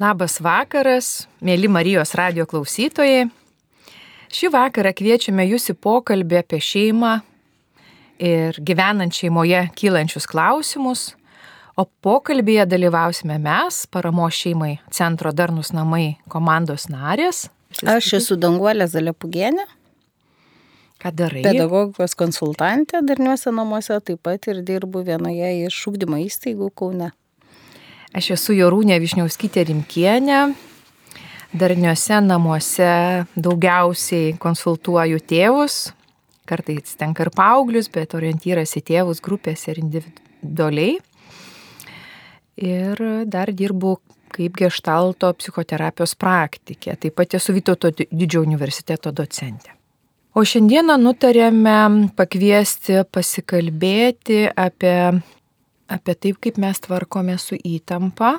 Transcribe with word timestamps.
Labas 0.00 0.38
vakaras, 0.40 1.26
mėly 1.44 1.68
Marijos 1.68 2.14
radio 2.16 2.46
klausytojai. 2.48 3.26
Šį 4.32 4.48
vakarą 4.54 4.94
kviečiame 4.96 5.44
jūs 5.44 5.68
į 5.68 5.74
pokalbį 5.76 6.38
apie 6.38 6.60
šeimą 6.64 7.10
ir 8.24 8.56
gyvenant 8.64 9.12
šeimoje 9.12 9.60
kylančius 9.76 10.24
klausimus, 10.30 11.02
o 11.76 11.84
pokalbėje 11.84 12.64
dalyvausime 12.70 13.36
mes, 13.44 13.82
paramo 13.92 14.30
šeimai 14.32 14.78
Centro 14.88 15.34
Darnus 15.36 15.74
namai 15.76 16.16
komandos 16.32 16.88
narės. 16.88 17.50
Aš 17.84 18.14
esu 18.22 18.40
Danguolė 18.40 18.88
Zalepugienė. 18.88 19.68
Ką 21.00 21.12
darai? 21.12 21.44
Pedagogikos 21.44 22.16
konsultantė 22.16 23.04
Darniuose 23.04 23.52
namuose, 23.52 24.00
taip 24.00 24.24
pat 24.24 24.48
ir 24.48 24.64
dirbu 24.64 25.04
vienoje 25.04 25.58
iš 25.66 25.84
šūkdymo 25.84 26.24
įstaigų 26.24 26.72
Kaune. 26.72 27.12
Aš 28.10 28.32
esu 28.34 28.56
Jorūnė 28.58 28.96
Višniauskytė 28.98 29.62
Rimkienė. 29.68 30.40
Darniuose 31.54 32.16
namuose 32.24 32.90
daugiausiai 33.38 34.32
konsultuoju 34.42 35.20
tėvus, 35.30 35.76
kartais 36.46 36.98
tenka 36.98 37.22
ir 37.26 37.30
paauglius, 37.34 37.86
bet 37.90 38.16
orientyras 38.18 38.74
į 38.78 38.82
tėvus 38.90 39.22
grupėse 39.22 39.70
ir 39.70 39.80
individualiai. 39.84 40.98
Ir 42.58 43.04
dar 43.30 43.54
dirbu 43.54 43.96
kaip 44.34 44.58
gestalto 44.58 45.30
psichoterapijos 45.38 46.18
praktikė. 46.18 46.98
Taip 46.98 47.14
pat 47.18 47.38
esu 47.38 47.54
Vytauto 47.54 47.94
didžiojo 47.94 48.42
universiteto 48.42 49.14
docentė. 49.14 49.76
O 50.34 50.42
šiandieną 50.46 50.98
nutarėme 50.98 52.10
pakviesti 52.18 53.04
pasikalbėti 53.10 54.48
apie 54.50 54.98
apie 55.90 56.14
taip, 56.14 56.38
kaip 56.42 56.58
mes 56.62 56.80
tvarkome 56.80 57.36
su 57.38 57.58
įtampa, 57.58 58.38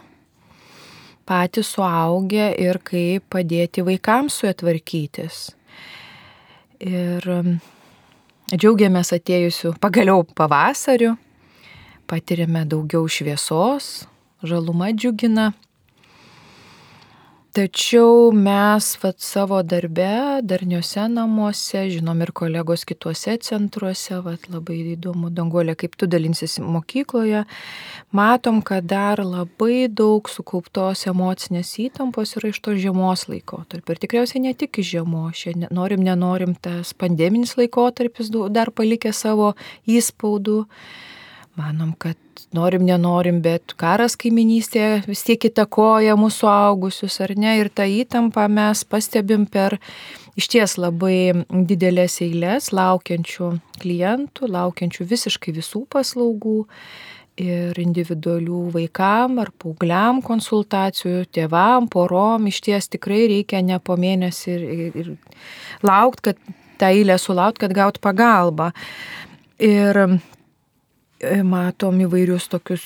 patys 1.28 1.74
suaugę 1.76 2.52
ir 2.60 2.80
kaip 2.88 3.28
padėti 3.32 3.84
vaikams 3.86 4.42
su 4.42 4.50
atvarkytis. 4.50 5.42
Ir 6.82 7.28
um, 7.30 7.58
džiaugiamės 8.52 9.14
atėjusiu 9.16 9.76
pagaliau 9.84 10.24
pavasariu, 10.36 11.14
patiriame 12.10 12.64
daugiau 12.68 13.06
šviesos, 13.12 13.92
žaluma 14.44 14.90
džiugina 14.96 15.52
Tačiau 17.52 18.30
mes 18.32 18.86
vat, 19.02 19.18
savo 19.20 19.58
darbe, 19.68 20.40
darniuose 20.48 21.04
namuose, 21.12 21.82
žinom 21.92 22.22
ir 22.24 22.30
kolegos 22.32 22.86
kituose 22.88 23.34
centruose, 23.44 24.22
vat, 24.24 24.46
labai 24.54 24.78
įdomu, 24.94 25.28
Danguolė, 25.36 25.76
kaip 25.76 25.98
tu 26.00 26.08
dalinsis 26.08 26.62
mokykloje, 26.64 27.42
matom, 28.16 28.62
kad 28.64 28.88
dar 28.88 29.20
labai 29.26 29.90
daug 29.92 30.32
sukauptos 30.32 31.04
emocinės 31.12 31.74
įtampos 31.90 32.38
yra 32.40 32.54
iš 32.54 32.64
to 32.64 32.78
žiemos 32.80 33.28
laikotarpio. 33.28 33.98
Ir 33.98 34.04
tikriausiai 34.06 34.46
ne 34.48 34.56
tik 34.56 34.80
iš 34.80 34.94
žiemos, 34.96 35.44
šiandien 35.44 35.76
norim, 35.76 36.08
nenorim, 36.08 36.56
tas 36.56 36.96
pandeminis 36.96 37.58
laikotarpis 37.60 38.32
dar 38.32 38.72
palikė 38.72 39.12
savo 39.12 39.58
įspaudų. 39.92 40.62
Manom, 41.60 41.98
kad 42.00 42.16
norim, 42.56 42.86
nenorim, 42.88 43.42
bet 43.44 43.76
karas 43.80 44.18
kaiminystėje 44.20 45.04
vis 45.08 45.24
tiek 45.28 45.50
įtakoja 45.52 46.18
mūsų 46.20 46.50
augusius, 46.52 47.20
ar 47.24 47.36
ne? 47.40 47.58
Ir 47.62 47.72
tą 47.74 47.88
įtampą 47.88 48.48
mes 48.52 48.84
pastebim 48.88 49.46
per 49.50 49.78
iš 50.40 50.50
ties 50.52 50.78
labai 50.80 51.46
didelės 51.50 52.20
eilės 52.24 52.72
laukiančių 52.76 53.54
klientų, 53.82 54.52
laukiančių 54.52 55.08
visiškai 55.10 55.56
visų 55.58 55.86
paslaugų 55.92 56.60
ir 57.42 57.78
individualių 57.80 58.66
vaikam 58.76 59.40
ar 59.42 59.52
paaugliam 59.60 60.20
konsultacijų, 60.26 61.26
tėvam, 61.34 61.88
porom, 61.92 62.48
iš 62.52 62.60
ties 62.68 62.92
tikrai 62.92 63.24
reikia 63.32 63.64
ne 63.66 63.80
po 63.80 63.96
mėnesį 64.00 64.52
ir, 64.52 64.66
ir, 64.72 65.00
ir 65.02 65.88
laukti, 65.88 66.32
kad 66.32 66.44
tą 66.82 66.92
eilę 66.92 67.18
sulaukti, 67.22 67.64
kad 67.66 67.76
gaut 67.78 68.02
pagalbą. 68.04 68.72
Ir 69.62 70.04
matom 71.46 72.02
įvairius 72.06 72.48
tokius 72.52 72.86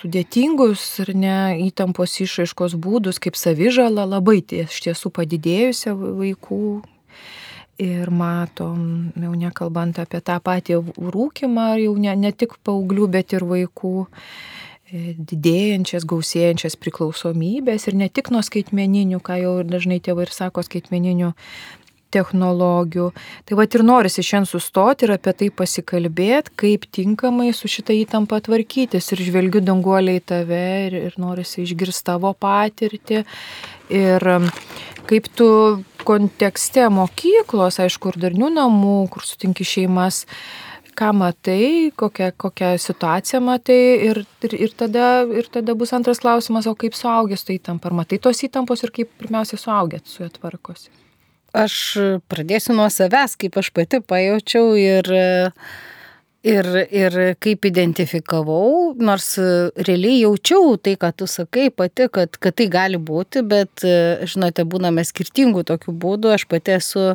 sudėtingus 0.00 0.82
ir 1.04 1.14
ne 1.16 1.36
įtampos 1.66 2.18
išraiškos 2.24 2.76
būdus, 2.80 3.20
kaip 3.22 3.38
savižala, 3.38 4.04
labai 4.08 4.42
iš 4.42 4.82
tiesų 4.86 5.12
padidėjusią 5.14 5.96
vaikų. 5.96 6.66
Ir 7.76 8.08
matom, 8.08 9.10
jau 9.20 9.34
nekalbant 9.36 9.98
apie 10.00 10.22
tą 10.24 10.38
patį 10.40 10.78
rūkimą, 10.96 11.74
jau 11.82 11.92
ne, 12.00 12.14
ne 12.16 12.30
tik 12.32 12.54
paauglių, 12.64 13.08
bet 13.12 13.34
ir 13.36 13.44
vaikų 13.44 14.06
e, 14.06 15.12
didėjančias, 15.12 16.06
gausėjančias 16.08 16.78
priklausomybės 16.80 17.84
ir 17.90 17.98
ne 18.00 18.08
tik 18.08 18.32
nuo 18.32 18.40
skaitmeninių, 18.40 19.20
ką 19.20 19.36
jau 19.42 19.52
dažnai 19.68 20.00
tėvai 20.00 20.24
ir 20.24 20.32
sako, 20.32 20.64
skaitmeninių 20.64 21.34
technologijų. 22.14 23.10
Tai 23.46 23.58
va 23.58 23.66
ir 23.66 23.84
norisi 23.86 24.24
šiandien 24.24 24.50
sustoti 24.50 25.06
ir 25.06 25.14
apie 25.16 25.34
tai 25.40 25.50
pasikalbėti, 25.54 26.54
kaip 26.62 26.86
tinkamai 26.94 27.52
su 27.56 27.70
šitą 27.70 27.96
įtampą 27.96 28.40
tvarkytis. 28.46 29.12
Ir 29.14 29.24
žvelgiu 29.28 29.62
danguoliai 29.64 30.22
tave 30.24 30.66
ir, 30.88 31.00
ir 31.10 31.18
norisi 31.20 31.64
išgirsti 31.64 32.06
tavo 32.12 32.32
patirtį. 32.38 33.24
Ir 33.96 34.30
um, 34.36 34.48
kaip 35.06 35.28
tu 35.38 35.48
kontekste 36.06 36.86
mokyklos, 36.92 37.80
aišku, 37.82 38.12
ir 38.12 38.22
darnių 38.26 38.50
namų, 38.54 38.96
kur 39.12 39.26
sutinki 39.26 39.66
šeimas, 39.66 40.24
ką 40.96 41.12
matai, 41.16 41.92
kokią, 41.98 42.30
kokią 42.40 42.72
situaciją 42.80 43.42
matai 43.44 43.80
ir, 44.08 44.22
ir, 44.46 44.58
ir, 44.66 44.76
tada, 44.78 45.08
ir 45.28 45.50
tada 45.52 45.76
bus 45.78 45.92
antras 45.96 46.22
klausimas, 46.22 46.68
o 46.70 46.76
kaip 46.78 46.96
suaugęs 46.96 47.44
tai 47.46 47.58
įtampa, 47.60 47.90
ar 47.90 47.98
matai 48.02 48.20
tos 48.22 48.40
įtampos 48.46 48.86
ir 48.86 48.94
kaip 48.96 49.12
pirmiausia 49.20 49.60
suaugęs 49.60 50.08
su 50.08 50.24
juo 50.24 50.32
tvarkosi. 50.38 51.05
Aš 51.56 51.74
pradėsiu 52.28 52.74
nuo 52.76 52.88
savęs, 52.92 53.36
kaip 53.40 53.56
aš 53.56 53.70
pati 53.72 54.02
pajaučiau 54.04 54.74
ir, 54.76 55.08
ir, 56.44 56.66
ir 56.92 57.16
kaip 57.40 57.68
identifikavau, 57.70 58.92
nors 59.00 59.30
realiai 59.88 60.18
jaučiau 60.26 60.74
tai, 60.76 60.98
ką 61.00 61.14
tu 61.16 61.28
sakai 61.30 61.70
pati, 61.72 62.10
kad, 62.12 62.36
kad 62.36 62.58
tai 62.60 62.66
gali 62.72 63.00
būti, 63.00 63.40
bet, 63.46 63.86
žinote, 64.28 64.66
būname 64.68 65.06
skirtingų 65.06 65.64
tokių 65.70 65.96
būdų. 66.04 66.34
Aš 66.36 66.44
pati 66.50 66.76
esu 66.76 67.14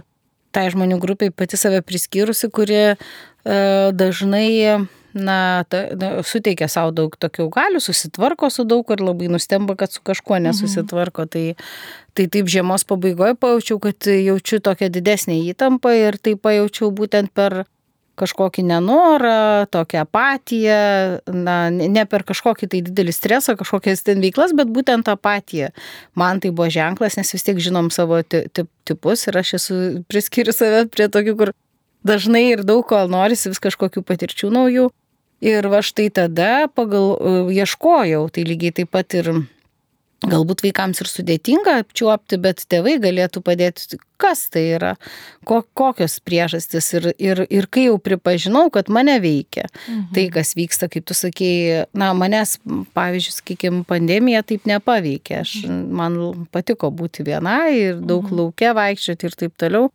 tai 0.51 0.65
žmonių 0.73 0.97
grupiai 1.03 1.29
pati 1.29 1.59
save 1.59 1.83
priskyrusi, 1.85 2.49
kurie 2.49 2.97
dažnai 3.45 4.87
na, 5.13 5.63
ta, 5.69 5.83
na, 5.97 6.11
suteikia 6.23 6.69
savo 6.71 6.93
daug 6.95 7.15
tokių 7.19 7.49
galių, 7.51 7.81
susitvarko 7.83 8.51
su 8.53 8.65
daug 8.67 8.87
ir 8.93 9.03
labai 9.03 9.31
nustemba, 9.31 9.75
kad 9.79 9.91
su 9.91 10.03
kažkuo 10.03 10.37
mhm. 10.37 10.47
nesusitvarko. 10.49 11.27
Mhm. 11.27 11.31
Tai, 11.33 11.45
tai 12.17 12.29
taip 12.31 12.49
žiemos 12.51 12.87
pabaigoje 12.87 13.35
pajaučiau, 13.39 13.81
kad 13.83 14.09
jaučiu 14.11 14.61
tokią 14.63 14.91
didesnį 14.93 15.41
įtampą 15.51 15.93
ir 15.97 16.19
tai 16.21 16.35
pajaučiau 16.39 16.91
būtent 16.95 17.33
per 17.35 17.63
kažkokį 18.21 18.65
nenorą, 18.67 19.65
tokią 19.73 20.03
apatiją, 20.05 20.77
na, 21.31 21.55
ne 21.71 22.03
per 22.09 22.25
kažkokį 22.27 22.69
tai 22.69 22.81
didelį 22.85 23.15
stresą, 23.15 23.55
kažkokias 23.59 24.05
ten 24.05 24.21
veiklas, 24.23 24.53
bet 24.57 24.69
būtent 24.69 25.09
apatiją. 25.11 25.71
Man 26.19 26.41
tai 26.43 26.51
buvo 26.53 26.69
ženklas, 26.73 27.17
nes 27.17 27.33
vis 27.33 27.47
tiek 27.47 27.61
žinom 27.63 27.89
savo 27.93 28.21
tipus 28.27 29.25
ir 29.27 29.41
aš 29.41 29.55
esu 29.57 29.81
priskiriu 30.11 30.53
save 30.55 30.85
prie 30.93 31.07
tokių, 31.11 31.37
kur 31.39 31.53
dažnai 32.07 32.51
ir 32.51 32.65
daug 32.67 32.85
ko 32.87 33.03
norisi 33.09 33.51
vis 33.51 33.61
kažkokių 33.63 34.03
patirčių 34.05 34.51
naujų. 34.53 34.89
Ir 35.41 35.65
va 35.73 35.81
štai 35.81 36.11
tada 36.13 36.67
pagal 36.69 37.15
e, 37.15 37.33
ieškojau, 37.61 38.27
tai 38.29 38.45
lygiai 38.45 38.81
taip 38.81 38.91
pat 38.93 39.17
ir 39.17 39.31
galbūt 40.29 40.61
vaikams 40.61 41.01
ir 41.01 41.09
sudėtinga 41.09 41.79
apčiuopti, 41.81 42.37
bet 42.41 42.61
tėvai 42.69 42.97
galėtų 43.01 43.41
padėti, 43.45 43.97
kas 44.21 44.43
tai 44.53 44.63
yra, 44.75 44.91
ko, 45.49 45.61
kokios 45.77 46.19
priežastys. 46.21 46.91
Ir, 46.99 47.07
ir, 47.17 47.41
ir 47.49 47.67
kai 47.73 47.87
jau 47.87 47.97
pripažinau, 48.01 48.67
kad 48.73 48.91
mane 48.93 49.17
veikia, 49.23 49.65
mhm. 49.87 50.11
tai 50.13 50.27
kas 50.33 50.53
vyksta, 50.57 50.91
kaip 50.93 51.07
tu 51.09 51.17
sakei, 51.17 51.87
na, 51.97 52.11
manęs, 52.17 52.59
pavyzdžiui, 52.97 53.37
sakykime, 53.39 53.81
pandemija 53.89 54.43
taip 54.45 54.69
nepaveikė. 54.69 55.41
Aš, 55.41 55.55
mhm. 55.65 55.81
Man 56.01 56.19
patiko 56.53 56.91
būti 56.93 57.25
vienai 57.25 57.73
ir 57.79 57.97
daug 57.97 58.27
mhm. 58.27 58.37
laukia 58.43 58.75
vaikščioti 58.77 59.29
ir 59.29 59.39
taip 59.45 59.57
toliau. 59.57 59.89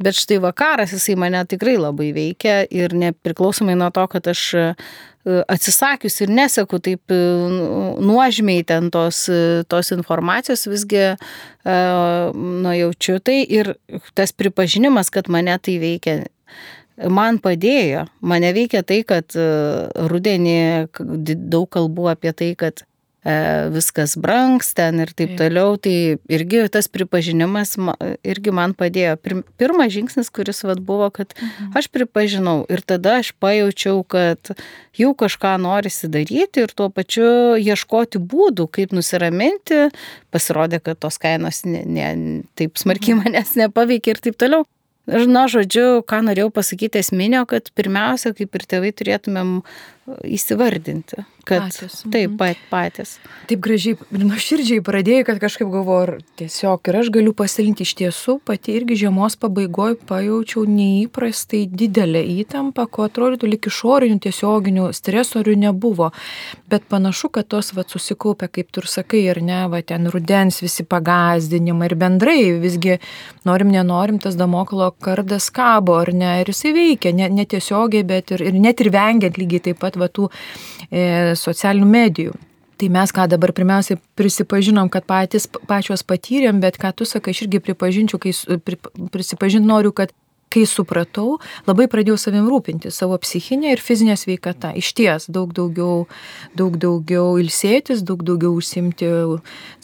Bet 0.00 0.16
štai 0.16 0.38
vakaras 0.40 0.94
jisai 0.94 1.14
mane 1.20 1.42
tikrai 1.44 1.76
labai 1.76 2.08
veikia 2.16 2.62
ir 2.72 2.94
nepriklausomai 2.96 3.74
nuo 3.76 3.90
to, 3.92 4.06
kad 4.08 4.30
aš 4.32 4.44
e, 4.56 4.64
atsisakius 5.44 6.16
ir 6.24 6.32
neseku 6.32 6.80
taip 6.80 7.12
e, 7.12 7.18
nuožmiai 8.00 8.64
ten 8.64 8.88
tos, 8.94 9.26
e, 9.28 9.60
tos 9.68 9.92
informacijos, 9.92 10.64
visgi 10.72 11.04
nujaučiu 12.64 13.18
tai 13.20 13.42
ir 13.44 13.74
tas 14.16 14.32
pripažinimas, 14.32 15.12
kad 15.12 15.28
mane 15.28 15.58
tai 15.60 15.76
veikia, 15.82 16.22
man 17.12 17.36
padėjo. 17.44 18.06
Mane 18.24 18.54
veikia 18.56 18.80
tai, 18.80 19.02
kad 19.04 19.36
rudenį 19.36 20.56
daug 21.36 21.68
kalbų 21.68 22.08
apie 22.14 22.32
tai, 22.32 22.54
kad 22.56 22.86
viskas 23.20 24.16
brangs 24.16 24.72
ten 24.72 25.02
ir 25.02 25.10
taip 25.12 25.34
toliau, 25.36 25.76
tai 25.76 26.16
irgi 26.32 26.62
tas 26.72 26.88
pripažinimas 26.88 27.76
irgi 28.24 28.54
man 28.54 28.72
padėjo. 28.72 29.18
Pirmas 29.60 29.92
žingsnis, 29.92 30.30
kuris 30.32 30.64
vad 30.64 30.80
buvo, 30.80 31.10
kad 31.12 31.34
mhm. 31.36 31.76
aš 31.76 31.90
pripažinau 31.92 32.64
ir 32.72 32.80
tada 32.80 33.18
aš 33.20 33.34
pajaučiau, 33.36 34.00
kad 34.08 34.54
jau 34.96 35.12
kažką 35.12 35.58
norisi 35.60 36.08
daryti 36.08 36.64
ir 36.64 36.72
tuo 36.72 36.88
pačiu 36.88 37.60
ieškoti 37.60 38.22
būdų, 38.24 38.70
kaip 38.72 38.96
nusiraminti. 38.96 39.90
Pasirodė, 40.32 40.80
kad 40.80 41.00
tos 41.02 41.20
kainos 41.20 41.64
ne, 41.68 41.84
ne, 41.84 42.10
taip 42.56 42.80
smarkiai 42.80 43.18
mhm. 43.18 43.26
manęs 43.26 43.56
nepaveikia 43.60 44.16
ir 44.16 44.24
taip 44.24 44.40
toliau. 44.40 44.64
Na, 45.10 45.46
žodžiu, 45.50 46.04
ką 46.06 46.20
norėjau 46.22 46.50
pasakyti 46.54 47.00
esminio, 47.00 47.42
kad 47.48 47.70
pirmiausia, 47.74 48.30
kaip 48.36 48.54
ir 48.54 48.66
tėvai, 48.68 48.92
turėtumėm 48.94 49.56
įsivardinti, 50.26 51.24
kad 51.44 51.66
patys. 51.68 52.02
taip, 52.04 52.30
mhm. 52.30 52.36
pat, 52.40 52.60
patys. 52.70 53.16
Taip 53.50 53.62
gražiai 53.64 53.96
ir 53.96 54.24
nuoširdžiai 54.28 54.82
pradėjai, 54.84 55.24
kad 55.28 55.40
kažkaip 55.42 55.70
galvoju, 55.72 56.18
tiesiog 56.40 56.90
ir 56.90 56.98
aš 57.00 57.10
galiu 57.14 57.34
pasilinti 57.36 57.86
iš 57.86 57.94
tiesų, 58.00 58.38
pati 58.46 58.74
irgi 58.78 58.98
žiemos 59.04 59.36
pabaigoje 59.40 59.98
pajaučiau 60.08 60.64
neįprastai 60.68 61.64
didelę 61.70 62.22
įtampą, 62.40 62.86
ko 62.90 63.06
atrodytų 63.08 63.50
lik 63.50 63.70
išorinių 63.70 64.20
tiesioginių 64.26 64.88
stresorių 64.96 65.56
nebuvo. 65.66 66.10
Bet 66.70 66.86
panašu, 66.90 67.30
kad 67.34 67.48
tos 67.50 67.72
va 67.76 67.84
susikaupia, 67.88 68.50
kaip 68.50 68.70
tu 68.70 68.84
ir 68.84 68.90
sakai, 68.90 69.24
ir 69.32 69.42
ne, 69.44 69.62
va 69.72 69.82
ten 69.86 70.08
rudens 70.12 70.60
visi 70.62 70.86
pagazdinimai 70.86 71.90
ir 71.90 71.96
bendrai 72.00 72.38
visgi 72.62 72.98
norim, 73.48 73.72
nenorim, 73.74 74.20
tas 74.22 74.38
damoklo 74.38 74.90
kardas 75.02 75.50
kabo, 75.54 75.98
ar 76.02 76.12
ne, 76.14 76.36
ir 76.42 76.52
jisai 76.52 76.74
veikia, 76.76 77.14
ne, 77.16 77.28
netiesiogiai, 77.40 78.06
bet 78.06 78.34
ir, 78.36 78.44
ir 78.50 78.58
net 78.60 78.80
ir 78.82 78.92
vengiant 78.94 79.38
lygiai 79.40 79.70
taip 79.70 79.80
pat 79.82 79.98
va 80.00 80.08
tų 80.08 80.30
e, 80.90 81.34
socialinių 81.38 81.90
medijų. 81.90 82.38
Tai 82.80 82.88
mes 82.88 83.12
ką 83.12 83.26
dabar 83.28 83.52
pirmiausiai 83.52 83.98
prisipažinom, 84.16 84.88
kad 84.88 85.04
patys, 85.04 85.44
pačios 85.68 86.00
patyrėm, 86.00 86.62
bet 86.62 86.78
ką 86.80 86.94
tu 86.96 87.04
sakai, 87.04 87.34
aš 87.36 87.44
irgi 87.44 87.60
pripažinčiau, 87.66 88.20
kai 88.22 88.32
pri, 88.64 88.78
prisipažinti 89.12 89.68
noriu, 89.68 89.92
kad 89.92 90.14
kai 90.50 90.64
supratau, 90.66 91.38
labai 91.68 91.86
pradėjau 91.90 92.16
savim 92.18 92.48
rūpinti, 92.50 92.90
savo 92.90 93.18
psichinę 93.22 93.74
ir 93.74 93.82
fizinę 93.84 94.16
sveikatą. 94.18 94.72
Iš 94.80 94.92
ties 94.98 95.28
daug 95.30 95.52
daugiau, 95.54 96.06
daug 96.58 96.78
daugiau 96.80 97.36
ilsėtis, 97.42 98.02
daug 98.06 98.24
daugiau 98.26 98.56
užsimti, 98.58 99.10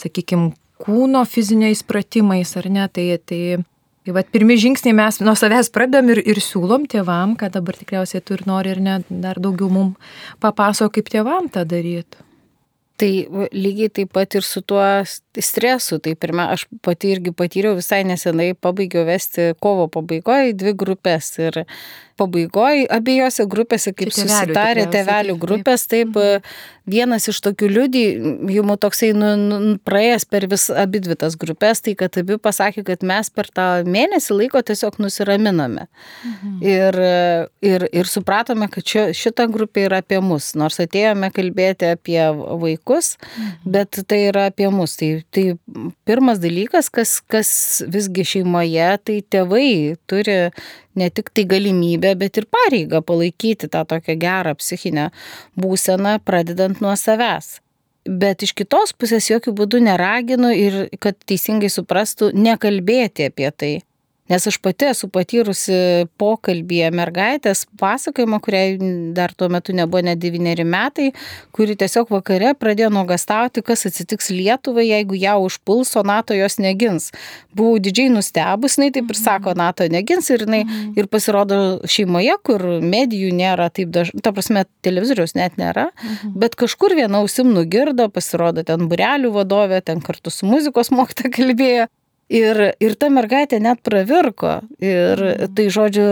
sakykime, 0.00 0.54
kūno 0.82 1.22
fiziniais 1.28 1.84
pratimais, 1.86 2.56
ar 2.58 2.68
ne, 2.72 2.88
tai, 2.92 3.06
tai 3.22 3.40
Tai 4.06 4.12
vad 4.14 4.28
pirmi 4.30 4.54
žingsniai 4.54 4.94
mes 4.94 5.16
nuo 5.18 5.32
savęs 5.34 5.66
pradedam 5.74 6.12
ir, 6.14 6.20
ir 6.30 6.38
siūlom 6.38 6.84
tėvam, 6.86 7.32
kad 7.34 7.56
dabar 7.56 7.74
tikriausiai 7.74 8.22
tu 8.22 8.36
ir 8.36 8.44
nori 8.46 8.70
ir 8.70 8.78
net 8.78 9.08
dar 9.10 9.40
daugiau 9.42 9.66
mums 9.66 10.12
papasako, 10.38 10.92
kaip 10.94 11.10
tėvam 11.10 11.48
tą 11.50 11.64
daryti. 11.66 12.20
Tai 13.02 13.10
lygiai 13.50 13.90
taip 13.90 14.12
pat 14.14 14.38
ir 14.38 14.46
su 14.46 14.62
tuo 14.62 14.84
stresu. 15.44 15.98
Tai 16.02 16.14
pirmia, 16.18 16.48
aš 16.54 16.66
pati 16.84 17.12
irgi 17.14 17.34
patyriau 17.36 17.76
visai 17.78 18.02
nesenai, 18.08 18.52
pabaigiau 18.54 19.06
vesti 19.08 19.52
kovo 19.62 19.88
pabaigoje 19.92 20.56
dvi 20.56 20.76
grupės. 20.78 21.34
Ir 21.42 21.64
pabaigoje 22.16 22.86
abiejose 22.92 23.44
grupėse, 23.50 23.92
kaip 23.92 24.10
tėvelių, 24.14 24.32
susitarė 24.32 24.86
tėvelių 24.92 25.36
grupės, 25.40 25.84
taip, 25.90 26.16
mhm. 26.16 26.56
vienas 26.88 27.28
iš 27.28 27.40
tokių 27.44 27.68
liudijimų 27.72 28.76
toksai 28.80 29.10
nu, 29.16 29.32
nu, 29.40 29.58
praėjęs 29.86 30.26
per 30.30 30.46
vis 30.50 30.68
abi 30.72 31.02
dvi 31.04 31.18
tas 31.20 31.36
grupės, 31.38 31.82
tai 31.84 31.96
kad 31.98 32.16
abi 32.20 32.38
pasakė, 32.42 32.86
kad 32.88 33.04
mes 33.06 33.30
per 33.32 33.50
tą 33.52 33.68
mėnesį 33.88 34.38
laiko 34.40 34.62
tiesiog 34.64 34.96
nusiraminame. 35.02 35.86
Mhm. 36.30 36.56
Ir, 36.64 37.00
ir, 37.64 37.86
ir 37.92 38.10
supratome, 38.10 38.70
kad 38.72 38.86
šio, 38.86 39.06
šita 39.16 39.48
grupė 39.52 39.86
yra 39.90 40.00
apie 40.04 40.20
mus, 40.24 40.54
nors 40.58 40.80
atėjome 40.82 41.30
kalbėti 41.36 41.92
apie 41.92 42.20
vaikus, 42.32 43.16
mhm. 43.36 43.76
bet 43.76 44.00
tai 44.08 44.24
yra 44.30 44.48
apie 44.52 44.70
mus. 44.72 44.96
Tai, 44.96 45.10
tai 45.34 45.44
pirmas 46.08 46.40
dalykas, 46.42 46.88
kas, 46.92 47.18
kas 47.32 47.50
visgi 47.92 48.24
šeimoje, 48.26 48.88
tai 49.04 49.18
tėvai 49.34 49.96
turi 50.10 50.38
ne 50.96 51.10
tik 51.10 51.30
tai 51.34 51.44
galimybę, 51.48 52.14
bet 52.18 52.40
ir 52.40 52.48
pareigą 52.52 53.02
palaikyti 53.06 53.70
tą 53.72 53.84
tokią 53.88 54.16
gerą 54.22 54.56
psichinę 54.60 55.10
būseną, 55.60 56.18
pradedant 56.24 56.82
nuo 56.84 56.94
savęs. 56.96 57.58
Bet 58.06 58.44
iš 58.46 58.54
kitos 58.54 58.94
pusės 58.94 59.26
jokių 59.32 59.56
būdų 59.58 59.82
neraginu 59.88 60.52
ir 60.54 60.78
kad 61.02 61.18
teisingai 61.26 61.72
suprastų, 61.72 62.30
nekalbėti 62.38 63.26
apie 63.32 63.50
tai. 63.50 63.72
Nes 64.28 64.46
aš 64.46 64.58
pati 64.58 64.88
esu 64.90 65.06
patyrusi 65.12 66.06
pokalbėje 66.18 66.88
mergaitės 66.98 67.62
pasakojimą, 67.78 68.40
kuriai 68.42 68.74
dar 69.14 69.30
tuo 69.36 69.46
metu 69.52 69.74
nebuvo 69.76 70.02
net 70.02 70.18
devyneri 70.18 70.64
metai, 70.66 71.12
kuri 71.54 71.76
tiesiog 71.78 72.10
vakare 72.10 72.54
pradėjo 72.58 72.90
nuogastauti, 72.94 73.62
kas 73.66 73.86
atsitiks 73.86 74.32
Lietuvai, 74.34 74.88
jeigu 74.88 75.18
ją 75.20 75.36
užpuls, 75.44 75.92
o 75.94 76.02
NATO 76.06 76.34
jos 76.34 76.58
negins. 76.58 77.12
Buvau 77.56 77.78
didžiai 77.82 78.10
nustebus, 78.10 78.78
jinai 78.80 78.90
taip 78.96 79.12
ir 79.14 79.20
sako, 79.20 79.54
mhm. 79.54 79.62
NATO 79.62 79.86
negins 79.94 80.30
ir, 80.34 80.42
jinai, 80.46 80.64
mhm. 80.66 80.96
ir 80.98 81.10
pasirodo 81.12 81.60
šeimoje, 81.86 82.34
kur 82.46 82.66
medijų 82.82 83.30
nėra 83.36 83.68
taip 83.70 83.94
dažnai, 83.94 84.24
ta 84.26 84.34
prasme, 84.34 84.66
televizoriaus 84.86 85.36
net 85.38 85.54
nėra, 85.60 85.92
mhm. 85.94 86.34
bet 86.42 86.58
kažkur 86.58 86.96
viena 86.98 87.22
ausim 87.22 87.54
nugirdo, 87.54 88.10
pasirodo 88.10 88.66
ten 88.66 88.88
burelių 88.90 89.30
vadovė, 89.38 89.84
ten 89.86 90.02
kartu 90.02 90.34
su 90.34 90.50
muzikos 90.50 90.90
mokyta 90.90 91.30
kalbėjo. 91.30 91.86
Ir, 92.32 92.58
ir 92.82 92.96
ta 92.98 93.10
mergaitė 93.12 93.60
net 93.62 93.82
pravirko. 93.86 94.58
Ir 94.82 95.20
mhm. 95.22 95.52
tai 95.54 95.68
žodžiu, 95.70 96.08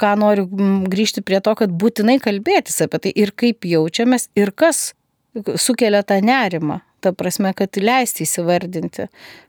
ką 0.00 0.14
noriu 0.20 0.46
grįžti 0.90 1.24
prie 1.26 1.40
to, 1.44 1.56
kad 1.58 1.72
būtinai 1.74 2.20
kalbėtis 2.22 2.78
apie 2.84 3.02
tai 3.04 3.12
ir 3.16 3.34
kaip 3.36 3.66
jaučiamės 3.68 4.30
ir 4.38 4.54
kas 4.56 4.92
sukelia 5.60 6.04
tą 6.06 6.20
nerimą. 6.24 6.80
Ta 7.00 7.14
prasme, 7.16 7.54
kad 7.56 7.78
leisti 7.80 8.26
įsivardinti. 8.26 9.06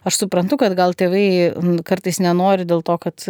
Aš 0.07 0.21
suprantu, 0.21 0.55
kad 0.61 0.71
gal 0.77 0.93
tėvai 0.95 1.51
kartais 1.83 2.21
nenori 2.23 2.63
dėl 2.63 2.79
to, 2.87 2.95
kad 3.01 3.25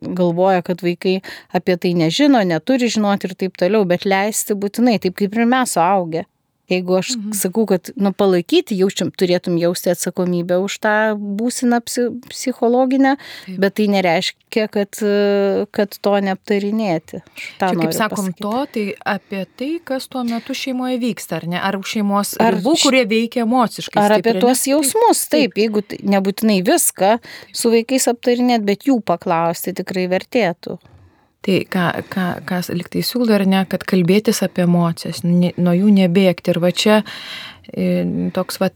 galvoja, 0.00 0.62
kad 0.64 0.80
vaikai 0.80 1.18
apie 1.52 1.76
tai 1.76 1.92
nežino, 1.98 2.40
neturi 2.40 2.88
žinoti 2.88 3.28
ir 3.28 3.36
taip 3.42 3.60
toliau, 3.60 3.84
bet 3.88 4.08
leisti 4.08 4.56
būtinai, 4.56 4.96
taip 5.04 5.18
kaip 5.20 5.36
ir 5.36 5.44
mes 5.50 5.76
suaugę. 5.76 6.24
Jeigu 6.70 6.96
aš 7.00 7.14
mhm. 7.16 7.34
sakau, 7.34 7.66
kad 7.66 7.90
nu, 7.98 8.12
palaikyti, 8.14 8.76
jaučiam, 8.78 9.10
turėtum 9.10 9.58
jausti 9.60 9.90
atsakomybę 9.92 10.60
už 10.62 10.78
tą 10.84 10.94
būsiną 11.18 11.80
psichologinę, 12.30 13.16
Taip. 13.18 13.56
bet 13.62 13.76
tai 13.80 13.88
nereiškia, 13.90 14.66
kad, 14.70 15.00
kad 15.74 15.98
to 15.98 16.14
neaptarinėti. 16.26 17.22
Čia, 17.34 17.72
kaip 17.74 17.96
sakom, 17.96 18.30
pasakyti. 18.30 18.44
to, 18.44 18.62
tai 18.74 18.84
apie 19.16 19.42
tai, 19.58 19.70
kas 19.90 20.06
tuo 20.12 20.22
metu 20.28 20.54
šeimoje 20.56 21.00
vyksta, 21.02 21.40
ar 21.40 21.48
ne? 21.50 21.58
Ar 21.58 21.80
šeimos 21.90 22.36
ar 22.42 22.58
ribų, 22.58 22.76
kurie 22.84 23.02
veikia 23.10 23.44
emociškai. 23.46 23.98
Ar 24.00 24.16
apie 24.20 24.36
tuos 24.38 24.62
jausmus, 24.70 25.24
taip, 25.26 25.56
taip, 25.56 25.58
jeigu 25.64 25.84
nebūtinai 26.14 26.60
viską 26.66 27.16
su 27.56 27.74
vaikais 27.74 28.08
aptarinėti, 28.12 28.66
bet 28.68 28.86
jų 28.88 29.00
paklausti 29.06 29.74
tikrai 29.76 30.06
vertėtų. 30.10 30.78
Tai 31.40 31.56
ką, 31.72 31.84
ką, 32.12 32.24
kas 32.44 32.68
liktai 32.68 33.00
siūlo 33.06 33.32
ar 33.32 33.46
ne, 33.48 33.62
kad 33.68 33.84
kalbėtis 33.88 34.42
apie 34.44 34.66
emocijas, 34.66 35.22
ne, 35.24 35.54
nuo 35.56 35.72
jų 35.72 35.92
nebėgti. 35.96 36.52
Ir 36.52 36.60
va 36.60 36.72
čia 36.76 36.98
e, 37.72 37.86
toks 38.36 38.60
va 38.60 38.68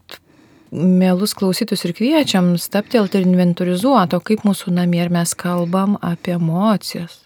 mielus 0.73 1.35
klausytus 1.37 1.85
ir 1.85 1.93
kviečiam 1.93 2.55
staptelti 2.57 3.21
ir 3.21 3.27
inventorizuoti, 3.29 4.17
o 4.17 4.25
kaip 4.25 4.47
mūsų 4.47 4.73
namie 4.73 5.03
ir 5.03 5.13
mes 5.13 5.35
kalbam 5.37 5.99
apie 6.01 6.33
emocijas. 6.39 7.21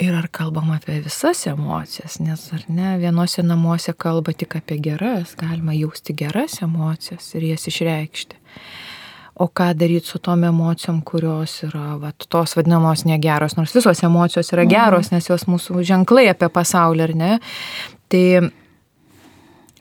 Ir 0.00 0.16
ar 0.16 0.26
kalbam 0.32 0.72
apie 0.74 0.96
visas 1.04 1.44
emocijas, 1.46 2.16
nes 2.24 2.48
ar 2.56 2.64
ne, 2.72 2.96
vienose 2.98 3.44
namuose 3.44 3.92
kalba 3.92 4.32
tik 4.32 4.56
apie 4.58 4.80
geras, 4.82 5.36
galima 5.38 5.76
jausti 5.76 6.16
geras 6.16 6.62
emocijas 6.64 7.28
ir 7.36 7.52
jas 7.52 7.68
išreikšti 7.70 8.40
o 9.34 9.48
ką 9.50 9.72
daryti 9.74 10.06
su 10.06 10.18
tom 10.22 10.44
emocijom, 10.44 11.00
kurios 11.02 11.56
yra 11.66 11.96
vat, 11.98 12.26
tos 12.30 12.54
vadinamos 12.54 13.02
negeros, 13.08 13.56
nors 13.58 13.74
visos 13.74 14.02
emocijos 14.06 14.52
yra 14.54 14.66
geros, 14.70 15.10
nes 15.10 15.26
jos 15.30 15.48
mūsų 15.50 15.82
ženklai 15.86 16.28
apie 16.30 16.50
pasaulį, 16.54 17.08
ar 17.08 17.14
ne? 17.18 17.32
Tai 18.12 18.26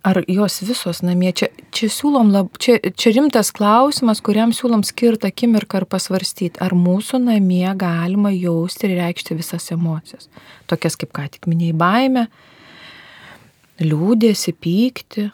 ar 0.04 0.20
jos 0.28 0.58
visos 0.68 1.00
namie, 1.06 1.32
čia, 1.38 1.48
čia 1.72 1.88
siūlom, 1.94 2.32
lab, 2.34 2.50
čia, 2.60 2.76
čia 3.00 3.14
rimtas 3.16 3.54
klausimas, 3.56 4.20
kuriam 4.26 4.52
siūlom 4.56 4.84
skirtą 4.84 5.30
akimirką 5.32 5.84
ir 5.84 5.86
pasvarstyti, 5.90 6.60
ar 6.64 6.76
mūsų 6.76 7.22
namie 7.24 7.70
galima 7.80 8.34
jausti 8.34 8.90
ir 8.90 8.98
reikšti 9.00 9.38
visas 9.40 9.70
emocijas. 9.76 10.28
Tokias 10.68 11.00
kaip 11.00 11.14
ką 11.16 11.30
tik 11.38 11.48
minėjai 11.48 11.78
baime, 11.80 12.26
liūdėsi, 13.84 14.56
pykti, 14.60 15.30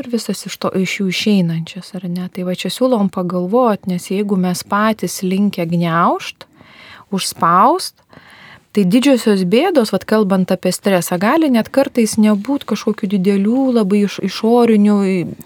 ir 0.00 0.08
visas 0.12 0.44
iš, 0.48 0.56
to, 0.62 0.70
iš 0.74 1.00
jų 1.00 1.08
išeinančias, 1.12 1.92
ar 1.98 2.08
ne? 2.10 2.28
Tai 2.32 2.46
va 2.48 2.56
čia 2.58 2.70
siūlom 2.72 3.10
pagalvoti, 3.14 3.90
nes 3.92 4.10
jeigu 4.10 4.38
mes 4.40 4.64
patys 4.66 5.20
linkę 5.26 5.66
gniaužt, 5.68 6.46
užspaust, 7.14 7.96
tai 8.76 8.84
didžiosios 8.84 9.42
bėdos, 9.48 9.92
vad 9.94 10.04
kalbant 10.08 10.52
apie 10.54 10.70
stresą, 10.74 11.16
gali 11.20 11.48
net 11.50 11.70
kartais 11.74 12.16
nebūti 12.20 12.68
kažkokių 12.68 13.08
didelių, 13.16 13.62
labai 13.78 14.04
iš, 14.06 14.20
išorinių 14.28 14.98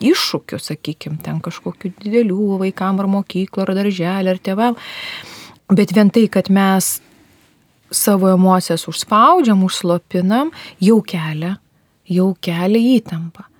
iššūkių, 0.03 0.59
sakykime, 0.61 1.21
ten 1.25 1.39
kažkokių 1.45 1.95
didelių 2.03 2.59
vaikam 2.65 3.01
ar 3.01 3.09
mokyklų, 3.13 3.65
ar 3.65 3.75
darželį, 3.79 4.35
ar 4.35 4.43
tėvam. 4.43 4.77
Bet 5.73 5.95
vien 5.97 6.11
tai, 6.13 6.27
kad 6.29 6.51
mes 6.53 6.99
savo 7.93 8.29
emocijas 8.33 8.89
užspaudžiam, 8.91 9.63
užslopinam, 9.65 10.51
jau 10.83 10.99
kelia, 11.05 11.57
jau 12.09 12.33
kelia 12.43 12.99
įtampą. 12.99 13.52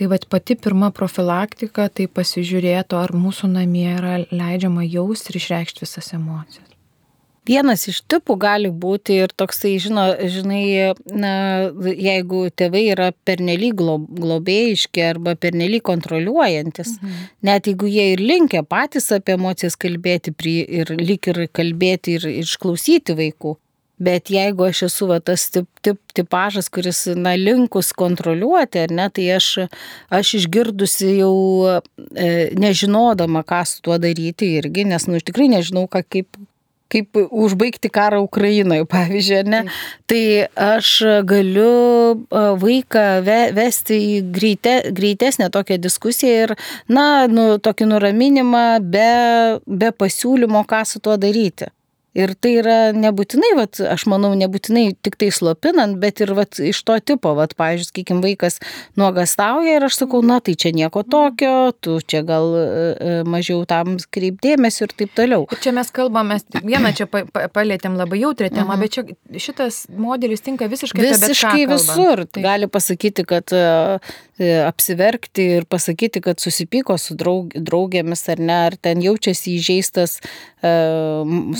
Tai 0.00 0.06
vad 0.08 0.22
pati 0.32 0.54
pirma 0.56 0.88
profilaktika, 0.96 1.90
tai 1.92 2.06
pasižiūrėtų, 2.08 2.96
ar 2.96 3.10
mūsų 3.12 3.50
namie 3.52 3.84
yra 3.98 4.14
leidžiama 4.32 4.86
jausti 4.88 5.28
ir 5.28 5.36
išreikšti 5.36 5.84
visas 5.84 6.08
emocijas. 6.16 6.70
Vienas 7.44 7.84
iš 7.92 7.98
tipų 8.08 8.38
gali 8.40 8.70
būti 8.72 9.18
ir 9.26 9.34
toksai, 9.36 9.74
žino, 9.76 10.06
žinai, 10.32 10.94
na, 11.12 11.34
jeigu 11.84 12.46
tėvai 12.48 12.86
yra 12.94 13.10
pernelyg 13.28 13.76
globėjiški 13.76 15.04
arba 15.04 15.36
pernelyg 15.36 15.84
kontroliuojantis, 15.84 16.96
mhm. 17.02 17.22
net 17.44 17.68
jeigu 17.68 17.92
jie 17.92 18.14
ir 18.14 18.24
linkia 18.24 18.64
patys 18.64 19.12
apie 19.12 19.36
emocijas 19.36 19.76
kalbėti 19.76 20.32
ir 20.64 20.96
lyg 20.96 21.28
ir 21.28 21.44
kalbėti 21.52 22.16
ir 22.16 22.30
išklausyti 22.40 23.20
vaikų. 23.20 23.58
Bet 24.00 24.30
jeigu 24.32 24.64
aš 24.64 24.86
esu 24.88 25.10
va, 25.10 25.18
tas 25.20 25.42
tip, 25.52 25.66
tip, 25.84 25.98
tipažas, 26.16 26.70
kuris 26.72 27.02
na, 27.20 27.34
linkus 27.36 27.92
kontroliuoti, 27.96 28.86
ne, 28.96 29.10
tai 29.12 29.26
aš, 29.36 29.48
aš 30.08 30.34
išgirdusi 30.38 31.18
jau 31.18 31.34
e, 31.68 32.30
nežinodama, 32.56 33.44
ką 33.44 33.60
su 33.68 33.82
tuo 33.84 33.98
daryti 34.00 34.54
irgi, 34.56 34.86
nes 34.88 35.04
nu, 35.04 35.20
tikrai 35.20 35.50
nežinau, 35.52 35.84
ką, 35.92 36.00
kaip, 36.16 36.38
kaip 36.90 37.20
užbaigti 37.28 37.90
karą 37.92 38.22
Ukrainoje, 38.24 38.86
pavyzdžiui, 38.88 39.42
ne? 39.52 39.60
Taip. 39.68 39.74
Tai 40.10 40.22
aš 40.78 40.92
galiu 41.28 42.24
vaiką 42.62 43.04
vesti 43.56 43.98
į 44.14 44.14
greite, 44.34 44.78
greitesnę 44.96 45.50
tokią 45.52 45.76
diskusiją 45.82 46.46
ir, 46.46 46.54
na, 46.88 47.04
nu, 47.28 47.50
tokį 47.62 47.90
nuraminimą 47.92 48.64
be, 48.80 49.12
be 49.66 49.92
pasiūlymo, 49.92 50.64
ką 50.64 50.82
su 50.88 51.04
tuo 51.04 51.20
daryti. 51.20 51.68
Ir 52.18 52.32
tai 52.34 52.56
yra 52.58 52.76
nebūtinai, 52.90 53.52
vat, 53.54 53.78
aš 53.86 54.08
manau, 54.10 54.32
nebūtinai 54.34 54.96
tik 54.98 55.14
tai 55.20 55.28
slopinant, 55.30 55.94
bet 56.02 56.18
ir 56.24 56.32
vat, 56.34 56.58
iš 56.58 56.80
to 56.82 56.96
tipo, 57.06 57.36
vat, 57.38 57.54
pavyzdžiui, 57.54 57.86
sakykime, 57.86 58.22
vaikas 58.24 58.58
nuogastauja 58.98 59.76
ir 59.78 59.86
aš 59.86 60.00
sakau, 60.00 60.18
na 60.26 60.40
tai 60.42 60.56
čia 60.58 60.72
nieko 60.74 61.04
tokio, 61.06 61.70
tu 61.78 62.00
čia 62.02 62.24
gal 62.26 62.50
e, 62.58 63.12
mažiau 63.22 63.62
tam 63.70 63.94
kreipdėmėsi 64.10 64.82
ir 64.88 64.94
taip 64.98 65.14
toliau. 65.14 65.46
Ir 65.54 65.62
čia 65.62 65.74
mes 65.76 65.92
kalbame, 65.94 66.40
vieną 66.58 66.92
čia 66.98 67.06
palėtėm 67.06 67.94
labai 68.00 68.18
jautrę 68.24 68.50
temą, 68.50 68.74
mhm. 68.74 68.82
bet 68.82 68.96
čia 68.98 69.40
šitas 69.46 69.84
modelis 69.94 70.42
tinka 70.42 70.66
visiškai 70.70 71.06
Visiškai 71.10 71.68
visur. 71.70 72.24
Tai. 72.26 72.42
Gali 72.42 72.66
pasakyti, 72.70 73.22
kad 73.28 73.54
e, 73.54 73.62
e, 73.62 74.00
apsiverkti 74.40 75.46
ir 75.58 75.66
pasakyti, 75.68 76.22
kad 76.24 76.40
susipyko 76.40 76.96
su 76.98 77.16
draug, 77.18 77.52
draugėmis 77.52 78.24
ar 78.32 78.40
ne, 78.40 78.58
ar 78.70 78.76
ten 78.80 79.02
jaučiasi 79.04 79.56
įžeistas 79.58 80.18
e, 80.20 80.72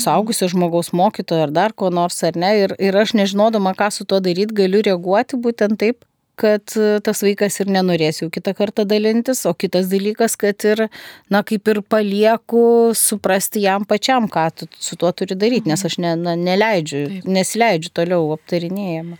saugus 0.01 0.31
suaugusio 0.31 0.47
žmogaus 0.51 0.91
mokytojo 0.93 1.47
ar 1.47 1.51
dar 1.51 1.73
ko 1.73 1.89
nors 1.89 2.23
ar 2.23 2.37
ne. 2.37 2.53
Ir, 2.63 2.75
ir 2.79 2.95
aš 2.97 3.13
nežinodama, 3.17 3.75
ką 3.77 3.91
su 3.91 4.05
tuo 4.05 4.21
daryti, 4.23 4.55
galiu 4.55 4.81
reaguoti 4.85 5.39
būtent 5.41 5.79
taip, 5.81 6.05
kad 6.41 6.73
e, 6.77 6.99
tas 7.05 7.21
vaikas 7.25 7.59
ir 7.61 7.71
nenorės 7.71 8.21
jau 8.21 8.29
kitą 8.33 8.53
kartą 8.57 8.85
dalintis, 8.87 9.43
o 9.45 9.53
kitas 9.53 9.89
dalykas, 9.91 10.37
kad 10.39 10.65
ir, 10.65 10.87
na, 11.29 11.43
kaip 11.43 11.67
ir 11.67 11.81
palieku 11.83 12.93
suprasti 12.97 13.65
jam 13.65 13.85
pačiam, 13.85 14.29
ką 14.31 14.47
tu 14.55 14.69
su 14.79 14.97
tuo 14.97 15.11
turi 15.11 15.37
daryti, 15.37 15.69
nes 15.69 15.85
aš 15.85 15.99
ne, 16.01 16.15
na, 16.19 16.37
neleidžiu, 16.39 17.07
Taip. 17.09 17.33
nesileidžiu 17.37 17.93
toliau 17.93 18.31
aptarinėjama. 18.37 19.19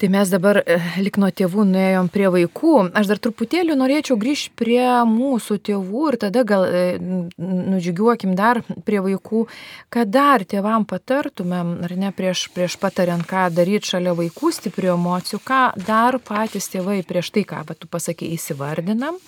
Tai 0.00 0.08
mes 0.08 0.28
dabar 0.32 0.62
e, 0.64 0.78
lik 1.04 1.18
nuo 1.20 1.28
tėvų 1.28 1.66
nuėjom 1.68 2.06
prie 2.08 2.30
vaikų. 2.32 2.70
Aš 2.96 3.10
dar 3.10 3.18
truputėlį 3.20 3.74
norėčiau 3.76 4.14
grįžti 4.16 4.54
prie 4.56 4.86
mūsų 5.04 5.58
tėvų 5.68 6.04
ir 6.08 6.16
tada 6.22 6.44
gal 6.48 6.64
e, 6.64 6.84
nudžiugiuokim 7.36 8.32
dar 8.38 8.62
prie 8.86 9.02
vaikų, 9.04 9.42
ką 9.92 10.06
dar 10.08 10.46
tėvam 10.48 10.86
patartumėm, 10.88 11.74
ar 11.84 11.94
ne 12.00 12.14
prieš, 12.16 12.46
prieš 12.56 12.78
patariant, 12.80 13.28
ką 13.28 13.50
daryti 13.52 13.92
šalia 13.92 14.16
vaikų 14.16 14.54
stiprių 14.56 14.94
emocijų, 14.94 15.42
ką 15.44 15.60
dar 15.84 16.16
patys 16.24 16.72
tėvai 16.72 17.02
prieš 17.04 17.34
tai, 17.36 17.44
ką 17.52 17.60
tu 17.76 17.90
pasakai, 17.92 18.32
įsivardinam 18.40 19.20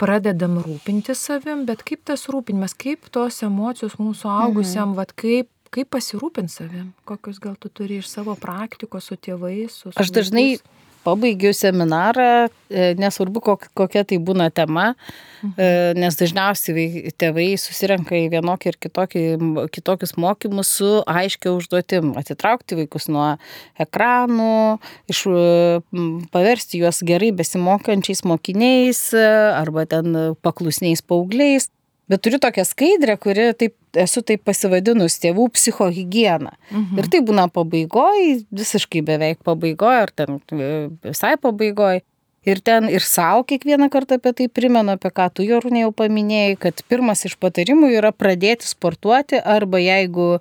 pradedam 0.00 0.60
rūpinti 0.62 1.18
savim, 1.18 1.66
bet 1.68 1.82
kaip 1.84 2.06
tas 2.08 2.28
rūpinimas, 2.30 2.78
kaip 2.78 3.10
tos 3.12 3.42
emocijos 3.42 3.98
mūsų 3.98 4.30
augusiam, 4.38 4.92
mhm. 4.92 5.00
vad 5.02 5.18
kaip 5.18 5.50
kaip 5.74 5.90
pasirūpint 5.94 6.50
savim? 6.52 6.90
Kokius 7.08 7.40
gal 7.42 7.56
tu 7.60 7.70
turi 7.72 8.00
iš 8.02 8.10
savo 8.10 8.36
praktikos 8.38 9.10
su 9.10 9.18
tėvais? 9.18 9.80
Su 9.82 9.94
Aš 9.94 10.12
dažnai 10.14 10.58
pabaigiu 11.04 11.52
seminarą, 11.56 12.50
e, 12.68 12.90
nesvarbu 13.00 13.40
kokia 13.40 14.02
tai 14.04 14.18
būna 14.20 14.50
tema, 14.52 14.94
mhm. 15.40 15.54
E, 15.56 15.68
nes 15.96 16.16
dažniausiai 16.18 17.12
tėvai 17.16 17.48
susirenka 17.56 18.18
į 18.18 18.28
vienokį 18.34 18.72
ir 18.72 18.78
kitokį, 18.84 19.24
kitokius 19.72 20.16
mokymus 20.20 20.74
su 20.80 20.90
aiškia 21.08 21.54
užduotim- 21.56 22.12
atitraukti 22.20 22.76
vaikus 22.82 23.08
nuo 23.08 23.38
ekranų, 23.80 24.78
iš, 25.08 25.24
paversti 26.30 26.82
juos 26.82 27.00
gerai 27.00 27.32
besimokančiais 27.32 28.24
mokiniais 28.24 29.14
arba 29.14 29.86
ten 29.86 30.36
paklusniais 30.42 31.00
paaugliais. 31.00 31.70
Bet 32.10 32.24
turiu 32.26 32.40
tokią 32.42 32.64
skaidrę, 32.66 33.14
kuri 33.22 33.50
taip, 33.54 33.76
esu 34.02 34.22
taip 34.26 34.42
pasivadinus 34.46 35.20
tėvų 35.22 35.46
psichohigiena. 35.54 36.56
Mhm. 36.72 36.98
Ir 36.98 37.10
tai 37.12 37.20
būna 37.26 37.46
pabaigoje, 37.54 38.40
visiškai 38.50 39.04
beveik 39.06 39.44
pabaigoje, 39.46 40.06
ar 40.06 40.10
ten 40.10 40.40
e, 40.58 40.70
visai 41.06 41.36
pabaigoje. 41.38 42.02
Ir 42.48 42.62
ten 42.64 42.86
ir 42.88 43.04
savo 43.04 43.42
kiekvieną 43.44 43.90
kartą 43.92 44.16
apie 44.16 44.32
tai 44.32 44.46
primenu, 44.48 44.94
apie 44.96 45.10
ką 45.12 45.26
tu 45.36 45.44
Jorūnė 45.44 45.82
jau 45.82 45.90
paminėjai, 45.92 46.54
kad 46.62 46.78
pirmas 46.88 47.26
iš 47.28 47.34
patarimų 47.36 47.90
yra 47.98 48.14
pradėti 48.16 48.64
sportuoti 48.64 49.42
arba 49.44 49.76
jeigu, 49.82 50.38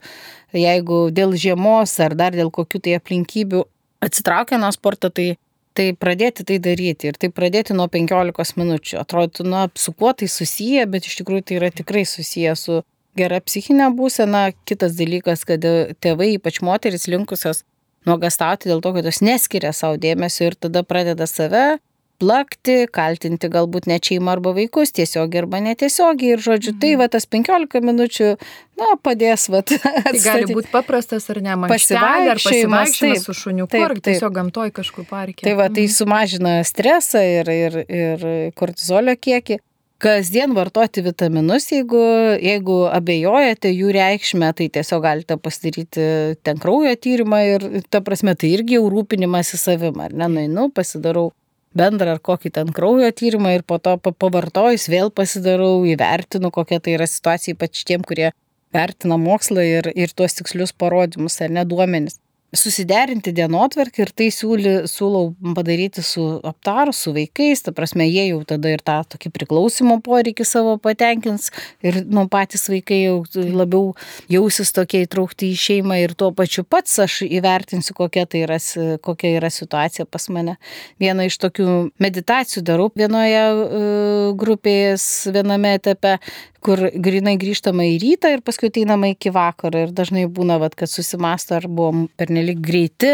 jeigu 0.55 0.99
dėl 1.11 1.35
žiemos 1.35 1.97
ar 1.99 2.15
dar 2.15 2.37
dėl 2.39 2.53
kokių 2.55 2.79
tai 2.85 2.95
aplinkybių 3.01 3.65
atsitraukia 4.07 4.61
nuo 4.63 4.71
sporto, 4.71 5.11
tai 5.11 5.33
tai 5.79 5.93
pradėti 5.95 6.43
tai 6.43 6.59
daryti 6.59 7.07
ir 7.07 7.17
tai 7.19 7.29
pradėti 7.31 7.75
nuo 7.77 7.87
15 7.91 8.59
minučių. 8.59 8.99
Atrodytų, 8.99 9.45
na, 9.47 9.65
su 9.79 9.93
kuo 9.95 10.11
tai 10.17 10.27
susiję, 10.27 10.83
bet 10.91 11.07
iš 11.07 11.21
tikrųjų 11.21 11.45
tai 11.47 11.59
yra 11.61 11.71
tikrai 11.71 12.03
susiję 12.09 12.55
su 12.59 12.81
gera 13.19 13.39
psichinė 13.43 13.87
būsena. 13.95 14.49
Kitas 14.67 14.97
dalykas, 14.99 15.45
kad 15.47 15.63
tėvai, 16.03 16.33
ypač 16.35 16.59
moteris, 16.65 17.07
linkusios 17.11 17.63
nuogastauti 18.07 18.71
dėl 18.71 18.83
to, 18.83 18.91
kad 18.95 19.07
jos 19.07 19.21
neskiria 19.23 19.71
savo 19.75 19.99
dėmesio 20.01 20.49
ir 20.49 20.59
tada 20.67 20.83
pradeda 20.87 21.27
save 21.29 21.79
plakti, 22.19 22.83
kaltinti 22.91 23.49
galbūt 23.51 23.87
ne 23.89 23.97
šeimą 24.03 24.35
arba 24.35 24.53
vaikus, 24.57 24.91
tiesiog 24.95 25.37
arba 25.41 25.61
netiesiogiai. 25.63 26.35
Ir 26.35 26.43
žodžiu, 26.43 26.75
tai 26.79 26.93
mhm. 26.93 27.01
va 27.01 27.07
tas 27.11 27.27
15 27.29 27.85
minučių, 27.89 28.33
na, 28.79 28.89
padės, 29.03 29.47
va. 29.51 29.63
Tai 29.69 30.19
gali 30.23 30.49
būti 30.51 30.71
paprastas 30.71 31.29
ar 31.31 31.41
ne, 31.43 31.55
pasivaikščiojimas 31.69 33.25
su 33.25 33.35
šuniuku, 33.35 33.79
ar 33.85 33.95
tiesiog 34.03 34.35
gamtoj 34.35 34.73
kažkur 34.75 35.07
parke. 35.09 35.43
Tai 35.47 35.55
va, 35.59 35.67
tai 35.71 35.87
mhm. 35.87 35.95
sumažina 35.95 36.59
stresą 36.67 37.23
ir, 37.23 37.49
ir, 37.49 37.81
ir 37.87 38.29
kortizolio 38.59 39.15
kiekį. 39.19 39.59
Kasdien 39.99 40.53
vartoti 40.55 41.01
vitaminus, 41.03 41.65
jeigu, 41.73 41.99
jeigu 42.39 42.75
abejojate 42.87 43.67
jų 43.73 43.89
reikšmę, 43.97 44.53
tai 44.55 44.69
tiesiog 44.71 45.01
galite 45.03 45.35
pasidaryti 45.35 46.05
ten 46.39 46.61
kraujo 46.63 46.93
tyrimą 46.95 47.41
ir, 47.49 47.65
ta 47.91 47.99
prasme, 47.99 48.31
tai 48.39 48.53
irgi 48.55 48.77
jau 48.77 48.85
rūpinimas 48.93 49.51
į 49.57 49.59
savimą, 49.59 50.07
ar 50.07 50.15
ne, 50.21 50.29
nueinu, 50.37 50.69
pasidarau 50.71 51.33
bendrą 51.77 52.15
ar 52.17 52.21
kokį 52.23 52.51
ten 52.57 52.71
kraujo 52.75 53.09
tyrimą 53.11 53.55
ir 53.57 53.65
po 53.67 53.79
to 53.83 53.97
pavartojus 53.99 54.87
vėl 54.91 55.11
pasidarau, 55.11 55.83
įvertinu, 55.85 56.51
kokia 56.53 56.79
tai 56.79 56.95
yra 56.97 57.07
situacija, 57.09 57.57
ypač 57.57 57.83
tiem, 57.85 58.05
kurie 58.05 58.31
vertina 58.73 59.17
mokslą 59.17 59.65
ir, 59.65 59.91
ir 59.95 60.13
tuos 60.15 60.37
tikslius 60.37 60.73
parodymus 60.73 61.39
ar 61.41 61.53
neduomenis 61.53 62.19
susiderinti 62.55 63.31
dienotvarkį 63.35 64.03
ir 64.03 64.11
tai 64.17 64.29
siūly, 64.33 64.73
siūlau 64.89 65.33
padaryti 65.55 66.01
su 66.05 66.23
aptaru, 66.45 66.93
su 66.95 67.13
vaikais, 67.13 67.61
ta 67.65 67.73
prasme, 67.75 68.07
jie 68.09 68.25
jau 68.31 68.39
tada 68.47 68.71
ir 68.73 68.81
tą 68.85 68.97
tokį 69.13 69.31
priklausimo 69.35 69.99
poreikį 70.05 70.47
savo 70.47 70.75
patenkins 70.81 71.49
ir 71.85 72.01
nu, 72.09 72.25
patys 72.31 72.65
vaikai 72.71 73.01
jau 73.03 73.17
labiau 73.35 73.93
jausis 74.31 74.73
tokie 74.75 75.03
įtraukti 75.05 75.51
į 75.53 75.59
šeimą 75.65 75.99
ir 76.01 76.15
tuo 76.17 76.31
pačiu 76.35 76.65
pats 76.65 76.97
aš 77.05 77.21
įvertinsiu, 77.27 77.95
kokia 77.97 78.25
tai 78.29 78.43
yra, 78.47 78.59
kokia 79.05 79.35
yra 79.37 79.53
situacija 79.53 80.07
pas 80.09 80.29
mane. 80.33 80.57
Viena 81.01 81.27
iš 81.29 81.37
tokių 81.41 81.69
meditacijų 82.01 82.65
darau 82.65 82.89
vienoje 82.97 83.43
uh, 83.53 84.31
grupėje, 84.39 84.97
viename 85.35 85.75
etape, 85.77 86.17
kur 86.65 86.81
grinai 86.93 87.35
grįžtama 87.39 87.85
į 87.93 87.95
rytą 88.03 88.33
ir 88.35 88.43
paskui 88.45 88.71
einama 88.81 89.11
iki 89.13 89.31
vakaro. 89.35 89.85
Ir 89.85 89.95
dažnai 89.95 90.25
būna, 90.27 90.59
vat, 90.61 90.75
kad 90.79 90.91
susimasto, 90.91 91.55
ar 91.57 91.67
buvom 91.67 92.07
pernelik 92.19 92.61
greiti, 92.63 93.11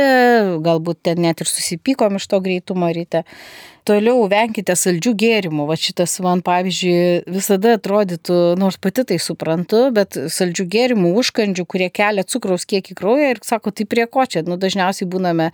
galbūt 0.65 1.03
ten 1.09 1.23
net 1.25 1.43
ir 1.43 1.51
susipykom 1.51 2.19
iš 2.19 2.27
to 2.31 2.41
greitumo 2.45 2.91
ryte. 2.95 3.25
Toliau 3.85 4.23
venkite 4.25 4.73
saldžių 4.73 5.11
gėrimų. 5.21 5.67
Va 5.69 5.75
šitas 5.77 6.15
man, 6.25 6.39
pavyzdžiui, 6.45 7.25
visada 7.29 7.75
atrodytų, 7.77 8.37
nors 8.57 8.79
pati 8.81 9.03
tai 9.11 9.19
suprantu, 9.21 9.91
bet 9.93 10.17
saldžių 10.17 10.65
gėrimų, 10.73 11.11
užkandžių, 11.21 11.65
kurie 11.69 11.91
kelia 11.93 12.23
cukraus 12.25 12.65
kiekį 12.65 12.95
kraują 12.97 13.27
ir 13.35 13.41
sako, 13.45 13.69
tai 13.69 13.85
prie 13.89 14.07
ko 14.09 14.25
čia? 14.25 14.41
Nu, 14.47 14.57
dažniausiai 14.57 15.05
būname 15.11 15.51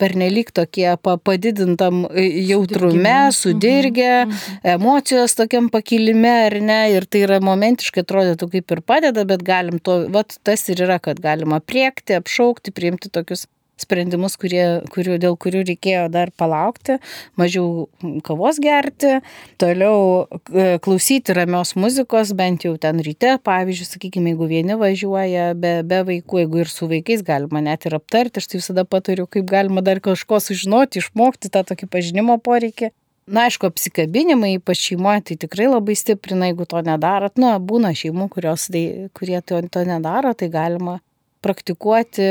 pernelyg 0.00 0.54
tokie 0.56 0.88
padidintam 1.04 2.06
e, 2.08 2.24
jautrume, 2.48 3.18
sudirgę, 3.36 4.24
mhm. 4.24 4.32
mhm. 4.32 4.62
emocijos 4.78 5.36
tokiam 5.36 5.68
pakilime 5.72 6.32
ar 6.46 6.56
ne. 6.64 6.80
Ir 6.96 7.04
tai 7.04 7.26
yra 7.26 7.42
momentiškai 7.44 8.06
atrodytų 8.06 8.48
kaip 8.56 8.72
ir 8.72 8.82
padeda, 8.88 9.26
bet 9.28 9.44
galim 9.44 9.82
to, 9.84 10.06
va 10.16 10.24
tas 10.24 10.64
ir 10.72 10.80
yra, 10.86 10.96
kad 11.02 11.20
galima 11.20 11.60
priekti, 11.60 12.16
apšaukti, 12.16 12.72
priimti 12.72 13.12
tokius 13.12 13.44
sprendimus, 13.80 14.36
kurie, 14.40 14.64
kurių, 14.92 15.18
dėl 15.20 15.36
kurių 15.40 15.62
reikėjo 15.68 16.06
dar 16.12 16.32
palaukti, 16.40 16.96
mažiau 17.40 17.86
kavos 18.26 18.60
gerti, 18.62 19.18
toliau 19.60 20.26
e, 20.26 20.78
klausyti 20.82 21.36
ramios 21.36 21.74
muzikos, 21.76 22.32
bent 22.36 22.66
jau 22.66 22.74
ten 22.80 23.02
ryte, 23.04 23.36
pavyzdžiui, 23.46 23.88
sakykime, 23.92 24.32
jeigu 24.32 24.50
vieni 24.50 24.78
važiuoja 24.80 25.50
be, 25.60 25.78
be 25.86 26.02
vaikų, 26.10 26.42
jeigu 26.44 26.62
ir 26.64 26.72
su 26.72 26.88
vaikais 26.90 27.24
galima 27.26 27.62
net 27.64 27.88
ir 27.88 27.98
aptarti, 27.98 28.40
aš 28.40 28.50
tai 28.52 28.62
visada 28.62 28.86
patariu, 28.88 29.28
kaip 29.28 29.48
galima 29.50 29.84
dar 29.84 30.00
kažko 30.04 30.40
sužinoti, 30.42 31.04
išmokti 31.04 31.52
tą 31.52 31.66
tokį 31.68 31.90
pažinimo 31.92 32.40
poreikį. 32.40 32.92
Na, 33.26 33.48
aišku, 33.48 33.66
apsikabinimai, 33.66 34.52
ypač 34.60 34.84
šeimoje, 34.84 35.24
tai 35.26 35.36
tikrai 35.42 35.66
labai 35.66 35.96
stiprina, 35.98 36.46
jeigu 36.46 36.62
to 36.70 36.78
nedarot. 36.86 37.34
Na, 37.42 37.56
būna 37.58 37.90
šeimų, 37.98 38.28
kurios, 38.30 38.68
tai, 38.70 39.10
kurie 39.18 39.40
to, 39.42 39.58
to 39.66 39.82
nedaro, 39.88 40.30
tai 40.38 40.46
galima 40.52 41.00
praktikuoti 41.46 42.26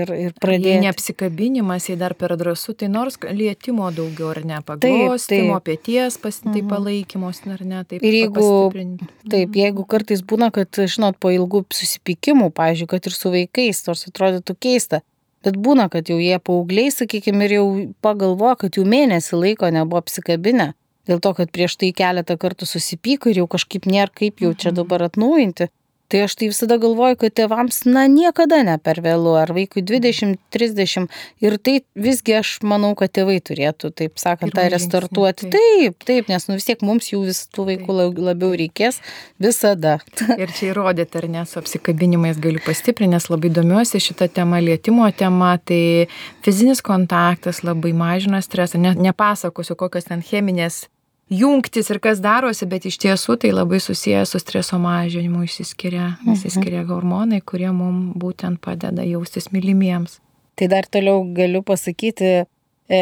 ir, 0.00 0.14
ir 0.14 0.32
pradėti. 0.38 0.70
Jei 0.70 0.80
neapsikabinimas, 0.86 1.90
jei 1.90 1.98
dar 2.00 2.14
per 2.18 2.36
drąsų, 2.40 2.76
tai 2.80 2.88
nors 2.92 3.18
lietimo 3.26 3.90
daugiau 3.94 4.30
ar 4.32 4.42
ne, 4.46 4.62
paglostimo, 4.66 5.58
pėties 5.66 6.16
pasitai 6.22 6.62
mhm. 6.62 6.70
palaikymos, 6.70 7.42
ar 7.50 7.66
ne, 7.66 7.84
taip. 7.90 8.00
Ir 8.06 8.18
jeigu, 8.22 8.48
taip, 8.72 9.50
mhm. 9.50 9.60
jeigu 9.64 9.86
kartais 9.90 10.24
būna, 10.24 10.52
kad, 10.54 10.82
žinot, 10.86 11.18
po 11.20 11.34
ilgų 11.34 11.66
susipykimų, 11.74 12.52
pažiūrėjau, 12.56 12.92
kad 12.94 13.10
ir 13.10 13.16
su 13.18 13.34
vaikais, 13.34 13.84
nors 13.90 14.06
atrodytų 14.10 14.58
keista, 14.62 15.04
Bet 15.40 15.56
būna, 15.56 15.86
kad 15.88 16.10
jau 16.10 16.18
jie 16.20 16.36
paaugliai, 16.36 16.90
sakykime, 16.92 17.46
ir 17.46 17.54
jau 17.54 17.66
pagalvo, 18.04 18.52
kad 18.60 18.76
jų 18.76 18.84
mėnesį 18.84 19.38
laiko 19.40 19.70
nebuvo 19.72 20.02
apsikabinę. 20.02 20.74
Dėl 21.08 21.22
to, 21.24 21.32
kad 21.38 21.50
prieš 21.54 21.78
tai 21.80 21.94
keletą 21.96 22.36
kartų 22.40 22.68
susipyko 22.68 23.32
ir 23.32 23.40
jau 23.40 23.46
kažkaip 23.50 23.88
nėra 23.88 24.12
kaip 24.12 24.44
jau 24.44 24.52
čia 24.52 24.68
mhm. 24.70 24.82
dabar 24.82 25.06
atnaujinti. 25.08 25.70
Tai 26.10 26.24
aš 26.26 26.34
tai 26.34 26.48
visada 26.50 26.74
galvoju, 26.82 27.14
kad 27.20 27.34
tėvams, 27.38 27.84
na, 27.86 28.08
niekada 28.10 28.64
ne 28.66 28.74
per 28.82 28.98
vėlų, 29.04 29.34
ar 29.38 29.52
vaikui 29.54 29.84
20, 29.86 30.40
30. 30.50 31.06
Ir 31.44 31.56
tai 31.62 31.76
visgi 31.94 32.34
aš 32.40 32.56
manau, 32.66 32.96
kad 32.98 33.12
tėvai 33.14 33.38
turėtų, 33.46 33.92
taip 33.94 34.18
sakant, 34.18 34.56
tą 34.56 34.66
restartuoti. 34.72 35.46
Taip. 35.52 35.54
taip, 35.54 36.08
taip, 36.10 36.32
nes 36.32 36.48
nu 36.50 36.58
vis 36.58 36.66
tiek 36.66 36.82
mums 36.82 37.12
jų 37.12 37.22
vis 37.28 37.44
tų 37.54 37.68
vaikų 37.70 37.94
taip. 37.94 38.20
labiau 38.26 38.58
reikės 38.58 38.98
visada. 39.38 40.00
Ir 40.42 40.50
čia 40.56 40.72
įrodėte, 40.72 41.22
ar 41.22 41.30
ne, 41.30 41.46
su 41.46 41.60
apsikabinimais 41.62 42.42
galiu 42.42 42.62
pastiprinti, 42.66 43.14
nes 43.14 43.30
labai 43.30 43.54
domiuosi 43.54 44.02
šitą 44.02 44.26
temą, 44.34 44.58
lietimo 44.66 45.06
temą, 45.14 45.56
tai 45.62 45.82
fizinis 46.42 46.82
kontaktas 46.82 47.62
labai 47.62 47.94
mažina 47.94 48.42
stresą. 48.42 48.82
Ne, 48.82 48.96
nepasakosiu, 48.98 49.78
kokios 49.78 50.10
ten 50.10 50.26
cheminės 50.26 50.88
jungtis 51.30 51.90
ir 51.90 52.00
kas 52.02 52.20
darosi, 52.22 52.66
bet 52.68 52.86
iš 52.90 52.98
tiesų 53.00 53.38
tai 53.40 53.52
labai 53.54 53.80
susijęs 53.82 54.34
su 54.34 54.40
streso 54.42 54.78
mažinimu 54.82 55.44
išsiskiria, 55.46 56.16
mhm. 56.20 56.36
išsiskiria 56.36 56.84
hormonai, 56.88 57.40
kurie 57.40 57.70
mums 57.72 58.16
būtent 58.20 58.60
padeda 58.64 59.06
jaustis 59.06 59.50
mylimiems. 59.54 60.18
Tai 60.58 60.68
dar 60.68 60.88
toliau 60.90 61.22
galiu 61.32 61.62
pasakyti, 61.64 62.42
e, 62.90 63.00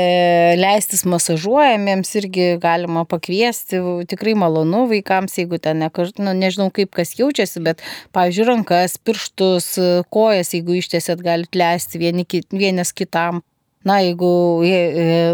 leistis 0.60 1.02
masažuojamiems 1.08 2.12
irgi 2.20 2.46
galima 2.62 3.02
pakviesti, 3.08 3.80
tikrai 4.12 4.36
malonu 4.38 4.84
vaikams, 4.92 5.40
jeigu 5.40 5.58
ten, 5.64 5.82
ne, 5.82 5.90
nu, 6.20 6.36
nežinau 6.38 6.68
kaip 6.74 6.92
kas 6.94 7.16
jaučiasi, 7.18 7.64
bet, 7.64 7.82
pavyzdžiui, 8.14 8.48
rankas, 8.52 8.98
pirštus, 9.02 9.72
kojas, 10.14 10.52
jeigu 10.54 10.78
ištiesėt, 10.78 11.24
galite 11.24 11.58
leisti 11.58 12.04
vieni, 12.04 12.28
vienas 12.52 12.94
kitam. 12.94 13.42
Na, 13.86 14.00
jeigu 14.02 14.30
e, 14.66 14.78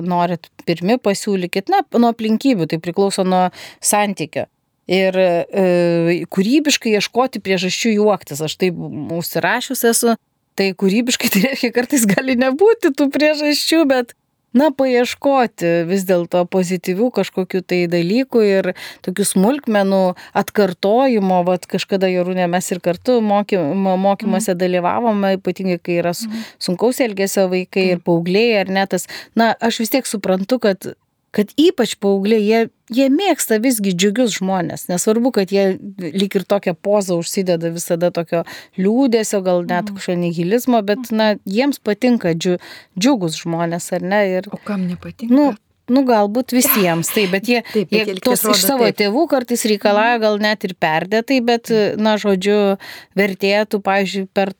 norit 0.05 0.51
pirmi, 0.69 0.99
pasiūlykit, 1.01 1.71
na, 1.73 1.81
nuo 1.97 2.11
aplinkybių, 2.13 2.69
tai 2.71 2.81
priklauso 2.83 3.25
nuo 3.27 3.47
santykio. 3.85 4.47
Ir 4.91 5.17
e, 5.17 6.25
kūrybiškai 6.29 6.93
ieškoti 6.99 7.41
priežasčių 7.45 7.95
juoktis, 7.95 8.43
aš 8.45 8.59
taip 8.61 8.77
užsirašius 9.17 9.85
esu, 9.89 10.17
tai 10.59 10.73
kūrybiškai 10.77 11.31
tai 11.33 11.47
reiškia 11.47 11.73
kartais 11.75 12.05
gali 12.11 12.37
nebūti 12.41 12.93
tų 12.93 13.09
priežasčių, 13.15 13.81
bet 13.89 14.13
na, 14.57 14.71
paieškoti 14.75 15.73
vis 15.89 16.07
dėlto 16.09 16.45
pozityvių 16.51 17.11
kažkokių 17.19 17.63
tai 17.67 17.81
dalykų 17.91 18.45
ir 18.47 18.71
tokių 19.07 19.27
smulkmenų 19.35 20.03
atkartojimo, 20.41 21.43
vad 21.49 21.69
kažkada 21.71 22.11
Jorūnė 22.13 22.49
mes 22.51 22.71
ir 22.73 22.83
kartu 22.85 23.21
moky, 23.25 23.59
mokymuose 23.59 24.55
mm. 24.55 24.61
dalyvavome, 24.63 25.35
ypatingai 25.39 25.79
kai 25.83 26.01
yra 26.03 26.15
mm. 26.15 26.45
sunkaus 26.63 27.03
elgesio 27.05 27.49
vaikai 27.53 27.89
mm. 27.89 27.97
ir 27.97 28.05
paaugliai 28.07 28.61
ar 28.63 28.75
netas. 28.81 29.09
Na, 29.39 29.53
aš 29.61 29.83
vis 29.85 29.95
tiek 29.95 30.09
suprantu, 30.09 30.61
kad 30.63 30.95
kad 31.35 31.51
ypač 31.61 31.97
paaugliai, 32.03 32.43
jie, 32.45 32.61
jie 32.95 33.09
mėgsta 33.13 33.59
visgi 33.63 33.95
džiugius 33.97 34.39
žmonės. 34.39 34.87
Nesvarbu, 34.91 35.35
kad 35.35 35.55
jie 35.55 35.67
lyg 35.99 36.39
ir 36.39 36.47
tokią 36.47 36.77
pozą 36.79 37.19
užsideda 37.23 37.73
visada 37.75 38.13
tokio 38.15 38.45
liūdėsio, 38.79 39.43
gal 39.47 39.65
net 39.67 39.91
mhm. 39.91 39.99
kažkokio 39.99 40.21
nihilizmo, 40.23 40.81
bet 40.87 41.11
na, 41.15 41.35
jiems 41.45 41.83
patinka 41.83 42.37
džiu, 42.39 42.57
džiugus 42.99 43.41
žmonės, 43.43 43.91
ar 43.99 44.07
ne? 44.07 44.25
Ir, 44.39 44.51
o 44.55 44.63
kam 44.63 44.89
nepatinka? 44.91 45.35
Nu, 45.35 45.53
Nu, 45.85 46.01
galbūt 46.09 46.55
visiems, 46.57 47.11
taip, 47.13 47.29
bet 47.35 47.49
jie, 47.51 47.59
taip, 47.75 47.91
bet 47.91 48.09
jie 48.09 48.15
tos 48.25 48.41
iš 48.49 48.63
savo 48.65 48.87
taip. 48.87 48.97
tėvų 49.03 49.27
kartais 49.29 49.67
reikalauja 49.69 50.17
gal 50.23 50.39
net 50.41 50.65
ir 50.65 50.73
perdėtai, 50.81 51.43
bet, 51.45 51.69
na, 52.01 52.15
žodžiu, 52.21 52.57
vertėtų, 53.21 53.83
pavyzdžiui, 53.85 54.25
per, 54.33 54.55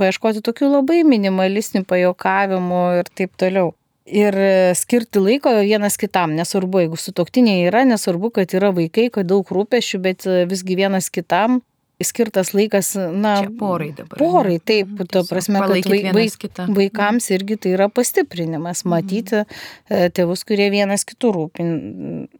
paieškoti 0.00 0.40
tokių 0.46 0.70
labai 0.78 1.02
minimalistinių 1.04 1.84
pajokavimų 1.90 2.84
ir 3.02 3.12
taip 3.12 3.36
toliau 3.36 3.74
ir 4.06 4.36
skirti 4.78 5.22
laiko 5.22 5.52
vienas 5.60 5.98
kitam, 6.00 6.34
nesvarbu, 6.38 6.84
jeigu 6.84 6.98
sutoktiniai 7.00 7.66
yra, 7.70 7.84
nesvarbu, 7.88 8.32
kad 8.38 8.54
yra 8.56 8.72
vaikai, 8.76 9.08
kad 9.14 9.28
daug 9.28 9.48
rūpešių, 9.50 10.02
bet 10.02 10.28
visgi 10.50 10.78
vienas 10.78 11.10
kitam 11.10 11.60
skirtas 12.04 12.50
laikas, 12.52 12.90
na, 12.96 13.38
Čia 13.40 13.52
porai 13.56 13.88
dabar. 13.96 14.18
Porai, 14.20 14.58
taip, 14.60 14.90
mhm, 14.90 15.08
to 15.08 15.22
prasme, 15.24 15.62
kad 15.62 15.72
vaik, 15.72 16.10
vaik, 16.12 16.48
vaikams 16.76 17.30
irgi 17.32 17.56
tai 17.56 17.72
yra 17.72 17.88
pastiprinimas, 17.88 18.84
mhm. 18.84 18.92
matyti 18.92 19.42
mhm. 19.42 20.12
tėvus, 20.16 20.44
kurie 20.48 20.68
vienas 20.74 21.06
kitų 21.08 21.32
rūpin. 21.38 21.70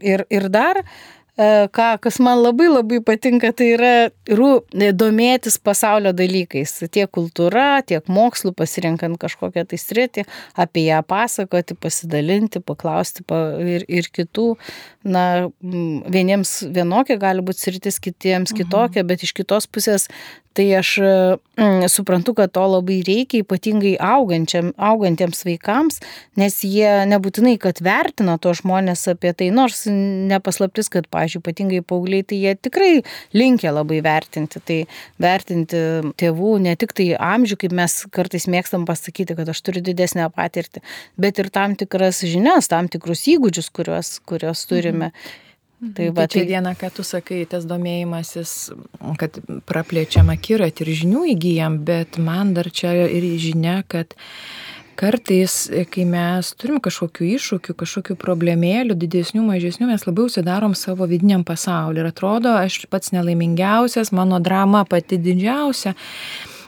Ir, 0.05 0.27
ir 0.29 0.51
dar 0.53 0.85
E, 0.85 1.16
ką, 1.37 1.89
kas 2.01 2.17
man 2.25 2.41
labai 2.41 2.69
labai 2.71 3.01
patinka, 3.05 3.51
tai 3.53 3.67
yra 3.75 3.93
rū, 4.39 4.63
e, 4.73 4.89
domėtis 4.97 5.59
pasaulio 5.61 6.15
dalykais, 6.17 6.73
tiek 6.89 7.11
kultūra, 7.13 7.83
tiek 7.85 8.09
mokslu, 8.09 8.55
pasirinkant 8.57 9.19
kažkokią 9.21 9.67
tai 9.69 9.81
sritį, 9.81 10.25
apie 10.57 10.87
ją 10.87 11.03
pasakoti, 11.05 11.77
pasidalinti, 11.77 12.63
paklausti 12.65 13.27
pa, 13.29 13.43
ir, 13.61 13.85
ir 13.85 14.09
kitų. 14.09 14.55
Na, 15.07 15.27
vieniems 15.61 16.63
vienokia 16.73 17.19
gali 17.21 17.45
būti 17.45 17.67
sritis, 17.67 18.01
kitiems 18.01 18.55
mhm. 18.55 18.63
kitokia, 18.63 19.03
mhm. 19.03 19.13
bet 19.13 19.29
iš 19.29 19.37
kitos 19.37 19.69
pusės 19.69 20.09
Tai 20.57 20.65
aš 20.79 20.91
mm, 20.97 21.85
suprantu, 21.93 22.33
kad 22.39 22.53
to 22.57 22.63
labai 22.65 23.03
reikia, 23.05 23.43
ypatingai 23.45 23.97
augantiems 24.01 25.43
vaikams, 25.45 26.01
nes 26.41 26.57
jie 26.65 26.89
nebūtinai, 27.11 27.59
kad 27.61 27.83
vertina 27.85 28.39
to 28.41 28.55
žmonės 28.57 29.05
apie 29.13 29.35
tai, 29.37 29.51
nors 29.53 29.85
nepaslaptis, 29.91 30.89
kad, 30.93 31.11
pažiūrėjau, 31.13 31.45
ypatingai 31.45 31.83
paaugliai, 31.85 32.25
tai 32.25 32.41
jie 32.41 32.57
tikrai 32.69 32.91
linkia 33.37 33.75
labai 33.77 34.01
vertinti. 34.07 34.63
Tai 34.67 34.81
vertinti 35.21 35.83
tėvų 36.17 36.57
ne 36.65 36.77
tik 36.81 36.97
tai 36.97 37.11
amžių, 37.15 37.61
kaip 37.61 37.77
mes 37.77 38.01
kartais 38.17 38.49
mėgstam 38.49 38.89
pasakyti, 38.89 39.37
kad 39.37 39.53
aš 39.53 39.61
turiu 39.67 39.85
didesnę 39.85 40.31
patirtį, 40.33 40.81
bet 41.21 41.43
ir 41.43 41.53
tam 41.53 41.77
tikras 41.77 42.25
žinias, 42.25 42.73
tam 42.73 42.89
tikrus 42.89 43.29
įgūdžius, 43.37 43.69
kuriuos, 43.77 44.17
kuriuos 44.25 44.65
turime. 44.73 45.13
Mhm. 45.13 45.43
Tai, 45.87 45.95
tai 45.95 46.09
va, 46.11 46.27
tai, 46.27 46.41
tai 46.41 46.47
viena, 46.49 46.73
ką 46.79 46.91
tu 46.97 47.05
sakai, 47.07 47.45
tas 47.51 47.67
domėjimasis, 47.69 48.55
kad 49.21 49.39
praplečiam 49.69 50.33
akiratį 50.35 50.87
ir 50.87 50.95
žinių 51.03 51.27
įgyjam, 51.35 51.83
bet 51.87 52.19
man 52.23 52.55
dar 52.57 52.71
čia 52.75 52.95
ir 53.07 53.27
žinia, 53.41 53.83
kad 53.89 54.17
kartais, 54.97 55.67
kai 55.93 56.07
mes 56.09 56.51
turim 56.57 56.81
kažkokių 56.83 57.29
iššūkių, 57.37 57.77
kažkokių 57.83 58.17
problemėlių, 58.21 58.97
didesnių, 58.97 59.45
mažesnių, 59.45 59.91
mes 59.93 60.07
labiau 60.09 60.31
užsidarom 60.31 60.75
savo 60.79 61.09
vidiniam 61.11 61.45
pasauliu 61.47 62.03
ir 62.03 62.11
atrodo, 62.11 62.55
aš 62.57 62.87
pats 62.93 63.13
nelaimingiausias, 63.15 64.15
mano 64.17 64.41
drama 64.43 64.87
pati 64.89 65.21
didžiausia. 65.21 65.95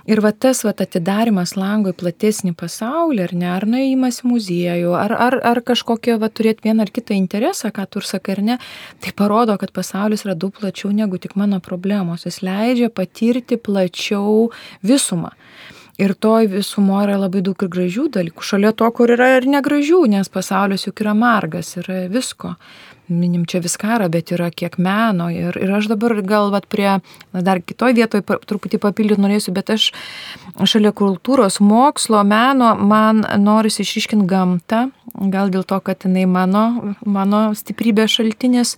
Ir 0.08 0.22
va 0.24 0.30
tas 0.32 0.62
va 0.64 0.72
atidarimas 0.72 1.52
lango 1.58 1.92
į 1.92 1.96
platesnį 2.00 2.54
pasaulį, 2.56 3.20
ar 3.26 3.34
ne, 3.36 3.48
ar 3.52 3.66
nuėjimas 3.68 4.22
į 4.22 4.30
muziejų, 4.30 4.94
ar, 4.96 5.12
ar, 5.12 5.36
ar 5.50 5.60
kažkokią 5.68 6.16
va 6.22 6.30
turėti 6.32 6.64
vieną 6.64 6.86
ar 6.86 6.92
kitą 6.94 7.12
interesą, 7.12 7.68
ką 7.76 7.84
tu 7.84 8.00
ir 8.00 8.08
sakai, 8.08 8.38
ar 8.38 8.42
ne, 8.46 8.56
tai 9.04 9.12
parodo, 9.12 9.58
kad 9.60 9.74
pasaulis 9.76 10.24
yra 10.24 10.32
daug 10.32 10.56
plačiau 10.56 10.94
negu 10.96 11.20
tik 11.20 11.36
mano 11.36 11.60
problemos. 11.60 12.24
Jis 12.24 12.40
leidžia 12.40 12.88
patirti 12.88 13.60
plačiau 13.60 14.48
visumą. 14.80 15.34
Ir 15.98 16.12
toj 16.14 16.46
visumo 16.46 17.00
yra 17.02 17.16
labai 17.18 17.40
daug 17.42 17.58
ir 17.58 17.70
gražių 17.74 18.04
dalykų, 18.14 18.44
šalia 18.46 18.70
to, 18.70 18.87
kur 18.94 19.11
yra 19.11 19.32
ir 19.40 19.48
negražių, 19.50 20.04
nes 20.12 20.30
pasaulis 20.30 20.87
juk 20.87 21.02
yra 21.02 21.11
margas, 21.18 21.72
yra 21.80 22.04
visko. 22.12 22.52
Minim 23.08 23.46
čia 23.48 23.58
viskarą, 23.64 24.06
bet 24.12 24.30
yra 24.37 24.50
kiek 24.52 24.76
meno. 24.78 25.26
Ir, 25.32 25.56
ir 25.58 25.72
aš 25.74 25.88
dabar 25.90 26.14
gal 26.22 26.52
vat, 26.52 26.68
prie, 26.70 27.00
na, 27.32 27.42
dar 27.42 27.58
kitoj 27.64 27.96
vietoje 27.98 28.22
truputį 28.22 28.78
papildyti 28.84 29.24
norėsiu, 29.24 29.56
bet 29.56 29.72
aš 29.74 29.88
šalia 30.70 30.94
kultūros, 30.94 31.58
mokslo, 31.64 32.22
meno, 32.22 32.74
man 32.78 33.24
norisi 33.42 33.82
išriškinti 33.82 34.28
gamtą, 34.28 34.87
gal 35.34 35.50
dėl 35.50 35.66
to, 35.66 35.80
kad 35.82 36.06
jinai 36.06 36.28
mano, 36.30 36.94
mano 37.02 37.48
stiprybė 37.58 38.06
šaltinis, 38.12 38.76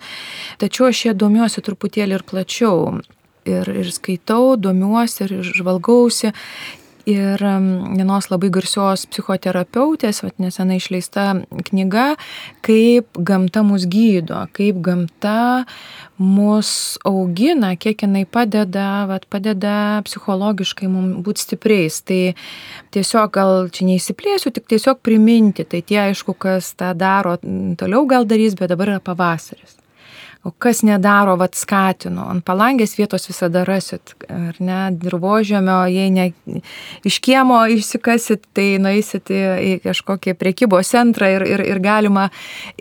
tačiau 0.62 0.88
aš 0.88 1.08
ją 1.10 1.18
domiuosi 1.26 1.68
truputėlį 1.68 2.16
ir 2.16 2.30
plačiau. 2.32 3.00
Ir, 3.48 3.66
ir 3.72 3.88
skaitau, 3.88 4.54
domiuosi 4.60 5.24
ir 5.24 5.38
žvalgausi 5.48 6.30
ir 7.08 7.40
vienos 7.40 8.28
labai 8.30 8.50
garsios 8.52 9.06
psichoterapeutės, 9.10 10.22
vat, 10.24 10.36
nesenai 10.42 10.78
išleista 10.80 11.26
knyga, 11.70 12.14
kaip 12.66 13.18
gamta 13.18 13.64
mus 13.66 13.86
gydo, 13.90 14.42
kaip 14.56 14.80
gamta 14.84 15.64
mus 16.20 16.98
augina, 17.08 17.72
kiek 17.80 18.04
jinai 18.04 18.26
padeda, 18.28 19.06
vat, 19.10 19.26
padeda 19.32 19.74
psichologiškai 20.04 20.90
mums 20.92 21.24
būti 21.24 21.46
stipriais. 21.46 22.00
Tai 22.04 22.20
tiesiog 22.94 23.34
gal 23.34 23.68
čia 23.72 23.88
neįsiplėsiu, 23.88 24.52
tik 24.52 24.68
tiesiog 24.70 25.00
priminti, 25.04 25.64
tai 25.64 25.80
tie 25.86 26.02
aišku, 26.10 26.36
kas 26.36 26.74
tą 26.76 26.92
daro, 26.98 27.38
toliau 27.80 28.06
gal 28.10 28.28
darys, 28.28 28.58
bet 28.58 28.72
dabar 28.74 28.96
yra 28.96 29.04
pavasaris. 29.04 29.79
O 30.40 30.50
kas 30.56 30.78
nedaro, 30.82 31.34
vad 31.36 31.52
skatinu. 31.52 32.22
Ant 32.32 32.40
palangės 32.48 32.94
vietos 32.96 33.28
visada 33.28 33.60
rasit, 33.68 34.14
ar 34.32 34.56
ne, 34.64 34.78
dirbožėmio, 34.96 35.82
jei 35.92 36.08
ne 36.14 36.30
iš 37.04 37.18
kiemo 37.20 37.58
išsikasit, 37.74 38.46
tai 38.56 38.78
nueisit 38.80 39.28
į, 39.28 39.40
į 39.60 39.74
kažkokį 39.84 40.32
priekybos 40.40 40.94
centrą 40.94 41.28
ir, 41.34 41.44
ir, 41.44 41.64
ir 41.74 41.82
galima 41.84 42.30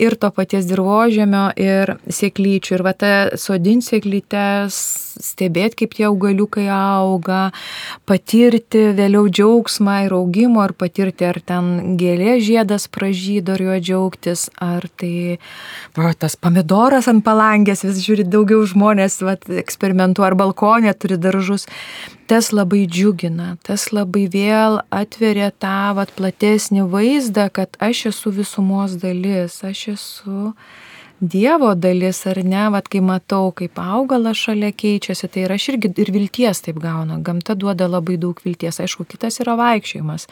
ir 0.00 0.16
to 0.16 0.32
paties 0.32 0.70
dirbožėmio, 0.70 1.50
ir 1.60 1.98
sėklyčių. 2.08 2.78
Ir 2.78 2.86
va 2.86 2.94
ta 2.96 3.12
sodin 3.36 3.84
sėklytės, 3.84 4.80
stebėti, 5.20 5.82
kaip 5.82 5.98
tie 5.98 6.08
augaliukai 6.08 6.64
auga, 6.72 7.50
patirti 8.08 8.86
vėliau 8.96 9.28
džiaugsmą 9.28 9.98
ir 10.06 10.16
augimo, 10.16 10.64
ar 10.64 10.72
patirti, 10.72 11.28
ar 11.28 11.42
ten 11.44 11.98
gėlė 12.00 12.38
žiedas 12.40 12.88
pražydo, 12.88 13.58
ar 13.58 13.66
juo 13.68 13.78
džiaugtis, 13.84 14.48
ar 14.56 14.88
tai 14.96 15.36
va, 15.98 16.14
tas 16.16 16.40
pomidoras 16.40 17.10
ant 17.10 17.24
palangės 17.26 17.49
langės, 17.50 17.84
vis 17.86 18.00
žiūri 18.04 18.26
daugiau 18.28 18.62
žmonės, 18.68 19.20
vat, 19.26 19.46
eksperimentų 19.62 20.24
ar 20.26 20.36
balkonė 20.38 20.94
turi 20.98 21.18
daržus. 21.20 21.66
Tas 22.30 22.52
labai 22.54 22.84
džiugina, 22.86 23.56
tas 23.66 23.88
labai 23.90 24.28
vėl 24.30 24.78
atveria 24.94 25.50
tą 25.50 25.92
vat, 25.98 26.12
platesnį 26.18 26.86
vaizdą, 26.92 27.48
kad 27.50 27.74
aš 27.82 28.06
esu 28.12 28.32
visumos 28.36 28.94
dalis, 29.02 29.58
aš 29.66 29.88
esu 29.96 30.52
Dievo 31.20 31.74
dalis 31.74 32.22
ar 32.24 32.38
ne, 32.48 32.62
vad 32.72 32.86
kai 32.88 33.02
matau, 33.04 33.50
kaip 33.52 33.76
augalas 33.76 34.38
šalia 34.40 34.70
keičiasi, 34.72 35.28
tai 35.28 35.42
ir 35.44 35.52
aš 35.52 35.66
irgi 35.74 35.90
ir 36.00 36.10
vilties 36.14 36.62
taip 36.64 36.78
gaunu. 36.80 37.18
Gamta 37.20 37.52
duoda 37.52 37.90
labai 37.92 38.16
daug 38.16 38.40
vilties. 38.40 38.78
Aišku, 38.80 39.04
kitas 39.04 39.36
yra 39.44 39.52
vaikščiojimas. 39.60 40.24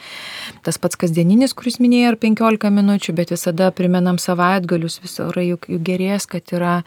Tas 0.65 0.81
pats 0.81 0.97
kasdieninis, 0.97 1.53
kuris 1.53 1.77
minėjo, 1.77 2.15
ar 2.15 2.17
15 2.25 2.73
minučių, 2.73 3.13
bet 3.21 3.35
visada 3.35 3.69
primenam 3.69 4.17
savaitgalius, 4.17 4.97
vis 5.03 5.19
orai 5.21 5.51
juk, 5.51 5.69
juk 5.69 5.85
gerės, 5.85 6.25
kad 6.25 6.49
yra 6.57 6.79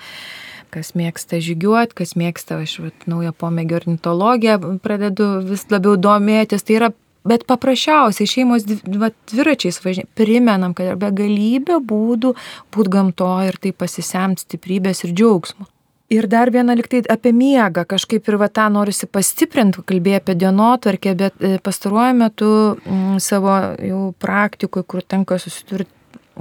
kas 0.75 0.97
mėgsta 0.99 1.39
žygiuoti, 1.39 1.95
kas 2.03 2.17
mėgsta, 2.19 2.59
aš 2.65 2.81
vat, 2.83 3.07
naują 3.07 3.31
pomėgio 3.39 3.79
ornitologiją 3.85 4.59
pradedu 4.83 5.31
vis 5.47 5.69
labiau 5.71 5.95
domėtis. 5.95 6.67
Tai 6.67 6.79
yra 6.81 6.91
Bet 7.29 7.45
paprasčiausiai 7.47 8.27
šeimos 8.27 8.65
dviračiais 8.67 9.79
važinė, 9.85 10.09
primenam, 10.19 10.75
kad 10.75 10.91
yra 10.91 10.99
begalybė 10.99 11.79
būdų 11.87 12.35
būti 12.75 12.93
gamtoje 12.97 13.53
ir 13.53 13.61
tai 13.63 13.71
pasisemti 13.77 14.43
stiprybės 14.43 15.05
ir 15.07 15.15
džiaugsmo. 15.15 15.69
Ir 16.13 16.27
dar 16.29 16.51
viena 16.53 16.75
liktai 16.77 17.01
apie 17.09 17.31
miegą, 17.33 17.87
kažkaip 17.89 18.27
ir 18.29 18.37
va 18.43 18.51
tą 18.53 18.67
norisi 18.75 19.07
pastiprinti, 19.09 19.81
kalbėjai 19.89 20.21
apie 20.21 20.35
dienotvarkę, 20.43 21.15
bet 21.17 21.39
e, 21.41 21.55
pastaruoju 21.65 22.19
metu 22.19 22.51
m, 22.85 23.17
savo 23.23 23.55
jau 23.81 24.03
praktikoje, 24.21 24.85
kur 24.85 25.07
tenka 25.07 25.39
susidurti 25.41 25.89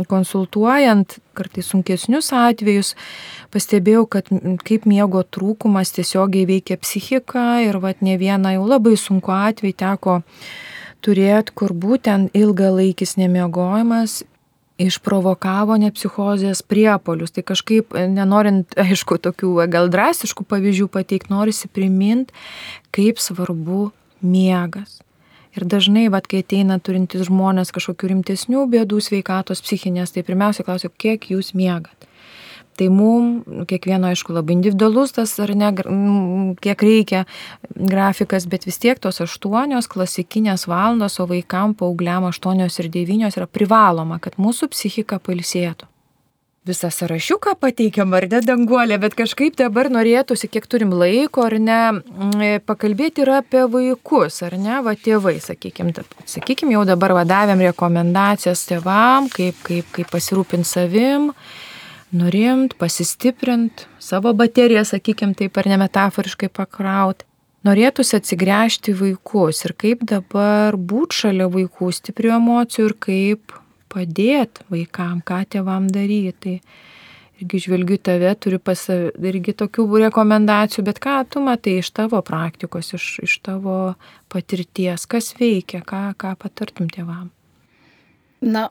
konsultuojant 0.08 1.18
kartais 1.38 1.68
sunkesnius 1.72 2.32
atvejus, 2.36 2.96
pastebėjau, 3.54 4.06
kad 4.12 4.32
kaip 4.66 4.88
miego 4.90 5.24
trūkumas 5.24 5.94
tiesiogiai 5.96 6.48
veikia 6.50 6.80
psichiką 6.82 7.46
ir 7.68 7.80
vat 7.84 8.04
ne 8.06 8.18
vieną 8.22 8.56
jau 8.58 8.68
labai 8.70 8.98
sunku 9.00 9.34
atvejį 9.36 9.78
teko 9.84 10.22
turėti, 11.02 11.56
kur 11.58 11.74
būtent 11.74 12.36
ilgalaikis 12.38 13.18
nemiegojimas 13.20 14.22
išprovokavo 14.82 15.78
nepsichozės 15.82 16.64
priepolius. 16.66 17.34
Tai 17.36 17.44
kažkaip, 17.52 17.96
nenorint, 18.16 18.74
aišku, 18.86 19.20
tokių 19.22 19.54
gal 19.72 19.92
drastiškų 19.94 20.48
pavyzdžių 20.50 20.90
pateikti, 20.94 21.34
norisi 21.34 21.72
priminti, 21.72 22.36
kaip 22.96 23.22
svarbu 23.22 23.90
miegas. 24.22 25.02
Ir 25.52 25.66
dažnai, 25.68 26.06
vat, 26.12 26.30
kai 26.32 26.46
ateina 26.46 26.78
turintys 26.80 27.26
žmonės 27.28 27.74
kažkokių 27.76 28.14
rimtesnių 28.14 28.64
bėdų 28.72 29.02
sveikatos 29.04 29.60
psichinės, 29.66 30.14
tai 30.16 30.24
pirmiausia 30.24 30.64
klausiu, 30.64 30.92
kiek 30.96 31.28
jūs 31.34 31.52
miegat. 31.58 32.08
Tai 32.80 32.88
mums, 32.88 33.44
kiekvieno, 33.68 34.08
aišku, 34.14 34.32
labai 34.32 34.56
individualus 34.56 35.12
tas 35.18 35.36
ar 35.44 35.52
ne, 35.60 35.74
kiek 36.64 36.86
reikia 36.88 37.26
grafikas, 37.76 38.48
bet 38.48 38.66
vis 38.66 38.80
tiek 38.80 39.04
tos 39.04 39.20
aštuonios 39.22 39.92
klasikinės 39.92 40.70
valandos, 40.72 41.20
o 41.20 41.28
vaikam, 41.28 41.76
paaugliam 41.76 42.32
aštuonios 42.32 42.80
ir 42.80 42.88
devynios 42.94 43.36
yra 43.36 43.50
privaloma, 43.52 44.22
kad 44.24 44.40
mūsų 44.40 44.72
psichika 44.72 45.20
palsėtų 45.20 45.91
visą 46.66 46.90
sąrašiuką 46.90 47.56
pateikiam, 47.58 48.14
ar 48.14 48.28
ne, 48.30 48.40
danguolė, 48.46 49.00
bet 49.02 49.16
kažkaip 49.18 49.56
dabar 49.58 49.90
norėtųsi, 49.90 50.50
kiek 50.52 50.68
turim 50.70 50.92
laiko, 50.94 51.48
ar 51.48 51.56
ne, 51.58 52.60
pakalbėti 52.70 53.24
ir 53.24 53.32
apie 53.40 53.64
vaikus, 53.66 54.42
ar 54.46 54.54
ne, 54.62 54.78
va 54.86 54.94
tėvai, 54.94 55.40
sakykime, 55.42 55.96
sakykime, 56.30 56.76
jau 56.78 56.84
dabar 56.86 57.16
vadavėm 57.18 57.66
rekomendacijas 57.66 58.68
tėvam, 58.70 59.32
kaip, 59.34 59.58
kaip, 59.66 59.90
kaip 59.96 60.14
pasirūpinti 60.14 60.70
savim, 60.70 61.32
nurimt, 62.14 62.78
pasistiprint, 62.78 63.88
savo 63.98 64.36
bateriją, 64.38 64.86
sakykime, 64.86 65.34
taip 65.40 65.58
ar 65.58 65.72
ne 65.72 65.82
metaforiškai 65.82 66.52
pakrauti. 66.54 67.26
Norėtųsi 67.66 68.16
atsigręžti 68.18 68.94
vaikus 68.98 69.66
ir 69.68 69.74
kaip 69.78 70.06
dabar 70.10 70.78
būti 70.78 71.24
šalia 71.24 71.50
vaikų 71.50 71.92
stiprių 71.94 72.38
emocijų 72.40 72.88
ir 72.88 72.96
kaip 73.06 73.61
padėti 73.92 74.66
vaikam, 74.72 75.20
ką 75.26 75.44
tėvam 75.52 75.92
daryti. 75.92 76.60
Tai 76.62 76.90
irgi 77.42 77.60
žvelgiu 77.66 77.98
tave, 77.98 78.32
turiu 78.38 78.60
pas 78.62 78.80
irgi 78.90 79.54
tokių 79.58 79.88
rekomendacijų, 80.06 80.86
bet 80.86 81.02
ką 81.02 81.18
tu 81.30 81.42
matai 81.44 81.80
iš 81.82 81.90
tavo 81.96 82.22
praktikos, 82.26 82.94
iš, 82.98 83.08
iš 83.26 83.38
tavo 83.46 83.96
patirties, 84.32 85.08
kas 85.10 85.34
veikia, 85.40 85.82
ką, 85.88 86.12
ką 86.18 86.36
patartum 86.40 86.90
tėvam? 86.92 87.32
Na, 88.42 88.70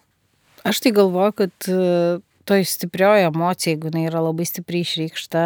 aš 0.67 0.83
tai 0.85 0.95
galvoju, 0.95 1.35
kad 1.43 1.71
e, 1.71 2.21
toj 2.49 2.67
stiprioji 2.67 3.29
emocija, 3.29 3.75
jeigu 3.75 3.91
jinai 3.91 4.07
yra 4.09 4.23
labai 4.23 4.47
stipriai 4.49 4.87
išreikšta, 4.87 5.45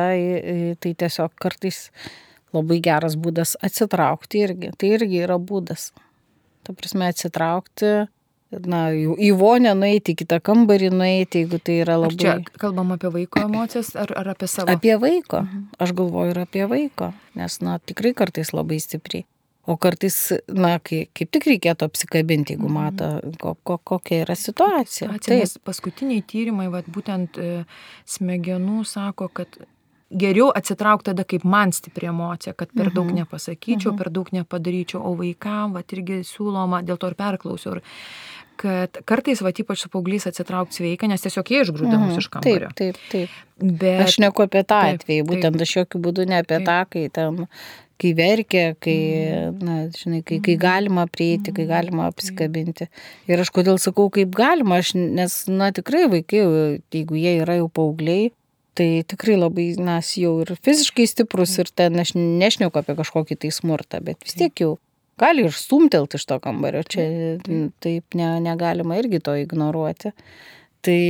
tai 0.84 0.94
tiesiog 1.00 1.34
kartais 1.40 1.88
labai 2.54 2.80
geras 2.84 3.16
būdas 3.20 3.56
atsitraukti 3.64 4.44
irgi. 4.46 4.72
Tai 4.78 4.92
irgi 4.98 5.24
yra 5.24 5.40
būdas. 5.40 5.90
Ta 6.64 6.72
prasme, 6.76 7.10
atsitraukti 7.12 8.06
na, 8.68 8.86
į 8.94 9.30
vonę 9.38 9.74
nueiti, 9.78 10.14
į 10.14 10.22
kitą 10.22 10.40
kambarį 10.44 10.90
nueiti, 10.94 11.44
jeigu 11.44 11.60
tai 11.62 11.80
yra 11.82 11.98
labai... 12.00 12.14
Ar 12.14 12.42
čia 12.46 12.62
kalbam 12.62 12.94
apie 12.94 13.10
vaiko 13.14 13.44
emocijas 13.44 13.94
ar, 13.98 14.14
ar 14.20 14.32
apie 14.34 14.48
savo? 14.50 14.72
Apie 14.72 14.96
vaiko. 15.00 15.44
Mhm. 15.44 15.68
Aš 15.84 15.94
galvoju 15.98 16.34
ir 16.34 16.42
apie 16.44 16.66
vaiko, 16.70 17.12
nes, 17.38 17.60
na, 17.64 17.78
tikrai 17.78 18.14
kartais 18.16 18.54
labai 18.56 18.80
stipriai. 18.82 19.26
O 19.64 19.78
kartais, 19.80 20.16
na, 20.52 20.74
kai, 20.84 21.06
kaip 21.16 21.30
tik 21.32 21.46
reikėtų 21.48 21.86
apsikabinti, 21.88 22.56
jeigu 22.56 22.68
mhm. 22.68 22.74
mato, 22.76 23.36
ko, 23.40 23.54
ko, 23.64 23.78
kokia 23.92 24.24
yra 24.26 24.36
situacija. 24.36 25.14
Taip. 25.24 25.60
Paskutiniai 25.64 26.24
tyrimai, 26.28 26.68
vat, 26.72 26.90
būtent 26.92 27.40
e, 27.40 27.52
smegenų 28.16 28.82
sako, 28.88 29.30
kad 29.32 29.56
geriau 30.14 30.50
atsitraukti 30.54 31.10
tada, 31.10 31.24
kaip 31.28 31.44
man 31.48 31.72
stipri 31.72 32.08
emocija, 32.10 32.52
kad 32.52 32.72
per 32.74 32.90
daug 32.92 33.08
mhm. 33.08 33.22
nepasakyčiau, 33.22 33.94
per 33.98 34.10
daug 34.14 34.30
nepadaryčiau, 34.34 35.02
o 35.02 35.14
vaikam, 35.18 35.74
va, 35.76 35.84
irgi 35.96 36.20
siūloma, 36.28 36.82
dėl 36.86 37.00
to 37.00 37.10
ir 37.10 37.18
perklausiau. 37.18 37.78
Ir 37.78 37.84
kad 38.60 39.00
kartais, 39.08 39.42
va, 39.44 39.52
ypač 39.52 39.84
su 39.84 39.90
paauglys 39.92 40.28
atsitraukti 40.30 40.80
sveika, 40.80 41.08
nes 41.10 41.24
tiesiog 41.24 41.52
jie 41.52 41.62
išgrūda 41.64 42.00
mus 42.00 42.20
iš 42.20 42.28
kambario. 42.32 42.70
Taip, 42.76 42.98
taip, 42.98 43.08
taip. 43.12 43.40
Bet... 43.60 44.02
Aš 44.06 44.18
neku 44.22 44.44
apie 44.44 44.64
tą 44.64 44.80
taip, 44.82 45.00
atvejį, 45.00 45.24
būtent 45.30 45.58
taip. 45.58 45.66
aš 45.66 45.74
jokių 45.80 46.02
būdų 46.08 46.28
ne 46.30 46.40
apie 46.42 46.58
taip. 46.58 46.68
tą, 46.68 46.78
kai 46.90 47.06
tam 47.14 47.44
kai 48.00 48.12
verkia, 48.18 48.74
kai, 48.82 48.98
mm. 49.22 49.58
na, 49.64 49.76
žinai, 49.94 50.20
kai, 50.26 50.40
kai 50.44 50.56
galima 50.60 51.06
prieiti, 51.10 51.54
kai 51.54 51.66
galima 51.70 52.08
apsikabinti. 52.10 52.88
Ir 53.30 53.42
aš 53.42 53.52
kodėl 53.54 53.78
sakau, 53.82 54.08
kaip 54.12 54.34
galima, 54.34 54.80
aš, 54.82 54.94
nes, 54.98 55.36
na, 55.50 55.70
tikrai 55.74 56.08
vaikai, 56.10 56.42
jeigu 56.94 57.20
jie 57.20 57.36
yra 57.44 57.60
jau 57.60 57.68
paaugliai, 57.72 58.32
tai 58.74 58.88
tikrai 59.06 59.38
labai, 59.38 59.68
nas, 59.78 60.16
jau 60.18 60.40
ir 60.42 60.56
fiziškai 60.66 61.06
stiprus 61.06 61.54
ir 61.62 61.70
ten 61.70 62.00
aš 62.02 62.16
nešneku 62.18 62.80
apie 62.80 62.98
kažkokį 62.98 63.38
tai 63.44 63.52
smurtą, 63.54 64.02
bet 64.02 64.26
vis 64.26 64.34
tiek 64.40 64.64
jau 64.64 64.74
gali 65.20 65.46
ir 65.46 65.54
stumtelt 65.54 66.16
iš 66.16 66.26
to 66.30 66.40
kambario, 66.42 66.82
čia 66.88 67.06
taip 67.84 68.18
ne, 68.18 68.34
negalima 68.44 68.98
irgi 69.00 69.22
to 69.24 69.36
ignoruoti. 69.40 70.14
Tai, 70.84 71.00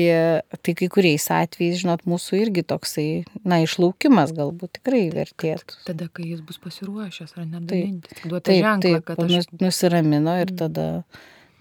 tai 0.62 0.72
kai 0.78 0.86
kuriais 0.92 1.24
atvejais, 1.34 1.80
žinot, 1.80 2.04
mūsų 2.06 2.36
irgi 2.44 2.62
toksai, 2.70 3.06
na, 3.42 3.58
išlaukimas 3.64 4.30
galbūt 4.36 4.76
tikrai 4.78 5.08
vertėtų. 5.10 5.80
Tada, 5.88 6.06
kai 6.14 6.28
jis 6.28 6.44
bus 6.46 6.60
pasiruošęs, 6.62 7.32
ar 7.34 7.48
nedalinti, 7.48 8.20
duoti 8.22 8.52
taip, 8.52 8.60
ženklą, 8.68 8.92
taip, 9.00 9.06
kad 9.08 9.24
aš... 9.24 9.48
nusiramino 9.58 10.36
ir 10.44 10.52
mm. 10.52 10.60
tada, 10.60 10.86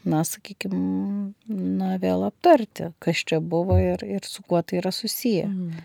na, 0.05 0.21
sakykime, 0.29 0.83
na, 1.81 1.95
vėl 2.03 2.27
aptarti, 2.27 2.91
kas 3.01 3.25
čia 3.25 3.41
buvo 3.41 3.79
ir, 3.81 4.05
ir 4.05 4.29
su 4.29 4.45
kuo 4.45 4.61
tai 4.61 4.83
yra 4.83 4.93
susiję. 4.93 5.49
Mm. 5.49 5.81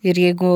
Ir 0.00 0.16
jeigu 0.16 0.52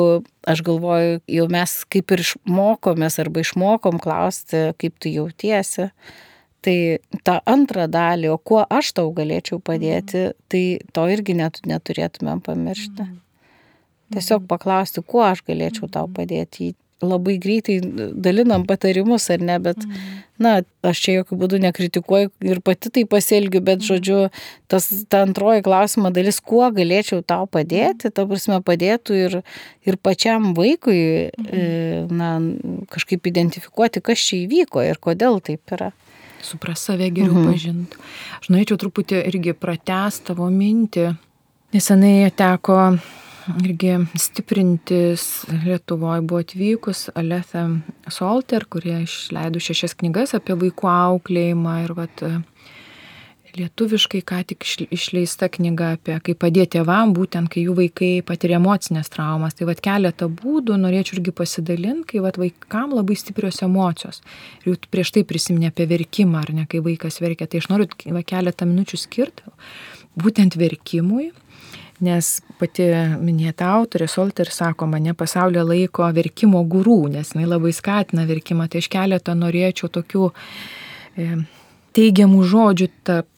aš 0.48 0.62
galvoju, 0.64 1.18
jau 1.28 1.48
mes 1.52 1.72
kaip 1.92 2.14
ir 2.14 2.22
išmokomės 2.24 3.18
arba 3.20 3.42
išmokom 3.44 3.98
klausti, 4.00 4.70
kaip 4.80 4.96
tu 5.02 5.12
jautiesi, 5.12 5.90
Tai 6.64 6.76
tą 7.26 7.34
antrą 7.44 7.84
dalį, 7.92 8.30
o 8.32 8.38
kuo 8.40 8.62
aš 8.72 8.94
tau 8.96 9.10
galėčiau 9.12 9.58
padėti, 9.60 10.30
tai 10.48 10.62
to 10.96 11.04
irgi 11.12 11.36
net, 11.36 11.60
neturėtumėm 11.68 12.40
pamiršti. 12.44 13.04
Tiesiog 14.14 14.46
paklausti, 14.48 15.02
kuo 15.04 15.26
aš 15.26 15.42
galėčiau 15.44 15.90
tau 15.92 16.08
padėti. 16.08 16.72
Labai 17.02 17.38
greitai 17.42 17.80
dalinam 18.14 18.62
patarimus 18.68 19.26
ar 19.34 19.42
ne, 19.42 19.56
bet, 19.60 19.82
na, 20.40 20.54
aš 20.86 21.00
čia 21.04 21.16
jokių 21.18 21.38
būdų 21.40 21.58
nekritikuoju 21.64 22.30
ir 22.46 22.60
pati 22.64 22.92
tai 22.94 23.02
pasielgiu, 23.10 23.60
bet, 23.66 23.82
žodžiu, 23.84 24.28
tas, 24.70 24.86
ta 25.10 25.24
antroji 25.26 25.64
klausimo 25.66 26.12
dalis, 26.14 26.38
kuo 26.40 26.68
galėčiau 26.72 27.20
tau 27.26 27.48
padėti, 27.50 28.12
ta 28.14 28.24
prasme, 28.30 28.60
padėtų 28.64 29.18
ir, 29.18 29.36
ir 29.84 29.98
pačiam 30.00 30.52
vaikui, 30.56 31.02
e, 31.34 31.66
na, 32.08 32.38
kažkaip 32.94 33.26
identifikuoti, 33.28 34.04
kas 34.04 34.24
čia 34.24 34.44
įvyko 34.44 34.86
ir 34.86 35.02
kodėl 35.02 35.42
taip 35.44 35.76
yra 35.76 35.92
supras 36.44 36.84
save 36.84 37.08
geriau 37.08 37.34
mhm. 37.40 37.50
pažinti. 37.50 38.00
Aš 38.40 38.50
norėčiau 38.52 38.78
truputį 38.80 39.22
irgi 39.30 39.54
pratest 39.56 40.26
tavo 40.28 40.50
mintį. 40.52 41.14
Nesenai 41.74 42.28
teko 42.36 42.78
irgi 43.64 43.98
stiprintis 44.20 45.44
Lietuvoje 45.64 46.24
buvo 46.24 46.40
atvykus 46.44 47.08
Aletha 47.14 47.66
Solter, 48.08 48.66
kurie 48.70 49.02
išleido 49.04 49.62
šešias 49.62 49.96
knygas 50.00 50.34
apie 50.36 50.56
vaikų 50.58 50.90
auklėjimą 50.90 51.76
ir 51.84 51.94
vat, 51.98 52.24
lietuviškai 53.54 54.22
ką 54.26 54.40
tik 54.50 54.66
išleista 54.94 55.48
knyga 55.52 55.92
apie 55.96 56.16
kaip 56.26 56.40
padėti 56.42 56.78
tėvam, 56.78 57.12
būtent 57.14 57.50
kai 57.52 57.64
jų 57.66 57.76
vaikai 57.78 58.10
patiria 58.26 58.58
emocinės 58.58 59.10
traumas. 59.12 59.54
Tai 59.54 59.68
vad 59.70 59.82
keletą 59.84 60.28
būdų 60.32 60.78
norėčiau 60.80 61.18
irgi 61.18 61.34
pasidalinti, 61.38 62.08
kai 62.14 62.24
vad 62.24 62.38
vaikam 62.40 62.96
labai 62.96 63.16
stiprios 63.18 63.62
emocijos. 63.66 64.22
Ir 64.62 64.72
jau 64.72 64.76
prieš 64.90 65.14
tai 65.14 65.24
prisiminė 65.28 65.70
apie 65.70 65.86
verkimą, 65.90 66.42
ar 66.42 66.54
ne, 66.56 66.66
kai 66.70 66.82
vaikas 66.84 67.20
verkia. 67.22 67.48
Tai 67.50 67.62
aš 67.62 67.70
noriu 67.70 67.88
va, 68.16 68.24
keletą 68.26 68.68
minučių 68.70 69.00
skirti 69.06 69.54
būtent 70.18 70.58
verkimui. 70.58 71.30
Nes 72.04 72.30
pati 72.58 72.86
minėta 73.22 73.68
autorė 73.76 74.08
Solter 74.10 74.50
sako, 74.52 74.88
mane 74.90 75.14
pasaulyje 75.16 75.64
laiko 75.64 76.08
verkimo 76.16 76.62
gurų, 76.70 76.98
nes 77.14 77.34
jinai 77.34 77.46
labai 77.48 77.72
skatina 77.76 78.26
verkimą. 78.28 78.66
Tai 78.70 78.82
aš 78.82 78.88
keletą 78.92 79.36
norėčiau 79.38 79.90
tokių 79.94 80.30
e, 80.30 81.28
teigiamų 81.96 82.42
žodžių 82.50 82.90
tarp 83.06 83.30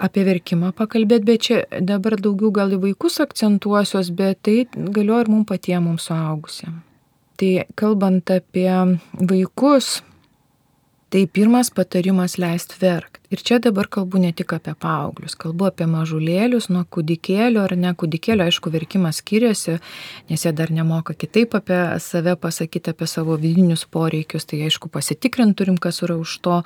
apie 0.00 0.22
verkimą 0.24 0.70
pakalbėti, 0.76 1.28
bet 1.28 1.48
čia 1.48 1.58
dabar 1.84 2.16
daugiau 2.22 2.52
gal 2.54 2.72
į 2.72 2.78
vaikus 2.86 3.18
akcentuosios, 3.20 4.08
bet 4.16 4.40
tai 4.46 4.62
galioja 4.72 5.26
ir 5.26 5.34
mums 5.34 5.50
patiems, 5.50 5.84
mums 5.90 6.08
suaugusiems. 6.08 6.80
Tai 7.42 7.50
kalbant 7.76 8.30
apie 8.30 8.70
vaikus, 9.18 9.98
Tai 11.12 11.26
pirmas 11.26 11.68
patarimas 11.70 12.38
leisti 12.40 12.74
verkti. 12.80 13.11
Ir 13.32 13.40
čia 13.40 13.56
dabar 13.64 13.88
kalbu 13.88 14.20
ne 14.20 14.28
tik 14.36 14.52
apie 14.52 14.74
paauglius, 14.76 15.32
kalbu 15.40 15.70
apie 15.70 15.86
mažulėlius, 15.88 16.66
nuo 16.68 16.82
kūdikėlio 16.84 17.62
ar 17.64 17.72
ne 17.80 17.94
kūdikėlio, 17.96 18.44
aišku, 18.44 18.68
verkimas 18.74 19.22
skiriasi, 19.22 19.78
nes 20.28 20.44
jie 20.44 20.52
dar 20.52 20.68
nemoka 20.74 21.16
kitaip 21.16 21.56
apie 21.56 21.78
save 22.04 22.34
pasakyti, 22.42 22.92
apie 22.92 23.08
savo 23.08 23.38
vidinius 23.40 23.86
poreikius, 23.88 24.44
tai 24.50 24.60
aišku, 24.66 24.92
pasitikrinti 24.92 25.62
turim, 25.62 25.80
kas 25.80 26.02
yra 26.04 26.18
už 26.20 26.36
to. 26.44 26.60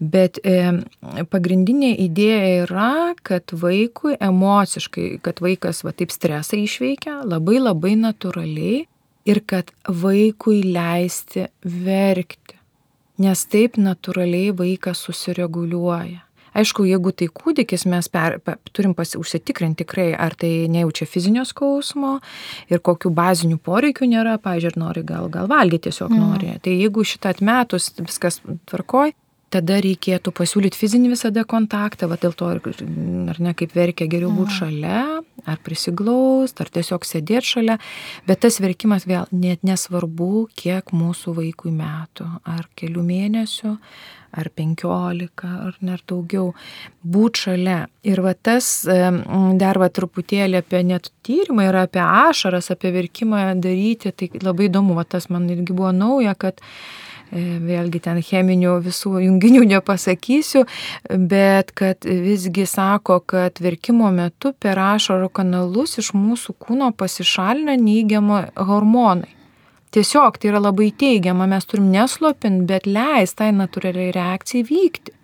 Bet 0.00 0.40
e, 0.48 0.80
pagrindinė 1.28 1.92
idėja 2.08 2.64
yra, 2.64 2.92
kad 3.20 3.52
vaikui 3.52 4.16
emociškai, 4.16 5.10
kad 5.20 5.44
vaikas 5.44 5.84
va 5.84 5.92
taip 5.92 6.14
stresą 6.14 6.56
išveikia 6.56 7.20
labai 7.28 7.60
labai 7.60 7.98
natūraliai 8.00 8.86
ir 9.28 9.44
kad 9.44 9.76
vaikui 9.84 10.62
leisti 10.72 11.50
verkti 11.60 12.57
nes 13.18 13.44
taip 13.50 13.78
natūraliai 13.80 14.54
vaikas 14.56 15.02
susireguliuoja. 15.06 16.24
Aišku, 16.58 16.86
jeigu 16.88 17.12
tai 17.14 17.28
kūdikis, 17.30 17.84
mes 17.90 18.08
per, 18.10 18.38
per, 18.42 18.56
turim 18.74 18.94
pasi, 18.96 19.18
užsitikrinti 19.20 19.84
tikrai, 19.84 20.08
ar 20.16 20.34
tai 20.38 20.66
nejaučia 20.72 21.06
fizinio 21.06 21.44
skausmo 21.46 22.16
ir 22.72 22.82
kokių 22.82 23.12
bazinių 23.14 23.60
poreikių 23.62 24.08
nėra, 24.10 24.38
pažiūrėjau, 24.42 24.80
nori 24.80 25.04
gal, 25.06 25.28
gal 25.30 25.50
valgyti 25.50 25.88
tiesiog 25.88 26.10
mm. 26.10 26.24
nori. 26.24 26.54
Tai 26.64 26.74
jeigu 26.74 27.04
šitą 27.06 27.34
atmetus 27.36 27.92
viskas 28.00 28.40
tvarkoj, 28.70 29.14
tada 29.52 29.78
reikėtų 29.84 30.32
pasiūlyti 30.36 30.78
fizinį 30.78 31.12
visada 31.14 31.44
kontaktą, 31.48 32.08
va 32.10 32.18
dėl 32.20 32.34
to, 32.36 32.50
ar 32.52 33.40
ne 33.42 33.54
kaip 33.56 33.74
verkia, 33.76 34.08
geriau 34.10 34.30
būti 34.34 34.52
mhm. 34.52 34.58
šalia, 34.58 35.02
ar 35.48 35.58
prisiglaust, 35.64 36.60
ar 36.60 36.70
tiesiog 36.74 37.06
sėdėti 37.08 37.54
šalia, 37.54 37.78
bet 38.28 38.44
tas 38.44 38.60
verkimas 38.62 39.08
vėl 39.08 39.26
net 39.32 39.64
nesvarbu, 39.66 40.48
kiek 40.58 40.92
mūsų 40.92 41.36
vaikui 41.40 41.72
metų, 41.74 42.28
ar 42.48 42.68
kelių 42.78 43.04
mėnesių, 43.08 43.74
ar 44.38 44.50
penkiolika, 44.52 45.48
ar 45.68 45.78
net 45.84 46.04
daugiau, 46.10 46.52
būt 47.00 47.42
šalia. 47.46 47.78
Ir 48.04 48.20
va 48.24 48.34
tas 48.34 48.68
dar 48.84 49.80
va 49.80 49.88
truputėlį 49.88 50.60
apie 50.60 50.82
net 50.84 51.08
tyrimą 51.26 51.68
ir 51.70 51.80
apie 51.80 52.02
ašaras, 52.04 52.68
apie 52.74 52.92
verkimą 52.94 53.54
daryti, 53.56 54.12
tai 54.12 54.30
labai 54.44 54.68
įdomu, 54.68 54.98
va 54.98 55.06
tas 55.08 55.30
man 55.32 55.48
irgi 55.52 55.72
buvo 55.72 55.94
nauja, 55.96 56.36
kad 56.36 56.60
vėlgi 57.32 58.00
ten 58.04 58.20
cheminių 58.24 58.78
visų 58.84 59.18
junginių 59.24 59.64
nepasakysiu, 59.74 60.64
bet 61.08 61.72
kad 61.78 62.04
visgi 62.04 62.66
sako, 62.66 63.20
kad 63.20 63.60
verkimo 63.60 64.10
metu 64.14 64.52
per 64.52 64.78
ašarų 64.78 65.30
kanalus 65.40 65.98
iš 66.02 66.14
mūsų 66.16 66.56
kūno 66.58 66.92
pasišalina 66.96 67.76
neigiamą 67.80 68.46
hormonai. 68.56 69.34
Tiesiog 69.88 70.36
tai 70.36 70.50
yra 70.50 70.60
labai 70.60 70.90
teigiama, 70.92 71.46
mes 71.48 71.64
turim 71.64 71.88
neslopinti, 71.88 72.66
bet 72.68 72.84
leisti 72.86 73.38
tai 73.40 73.52
natūraliai 73.56 74.12
reakcijai 74.12 74.66
vykti. 74.68 75.14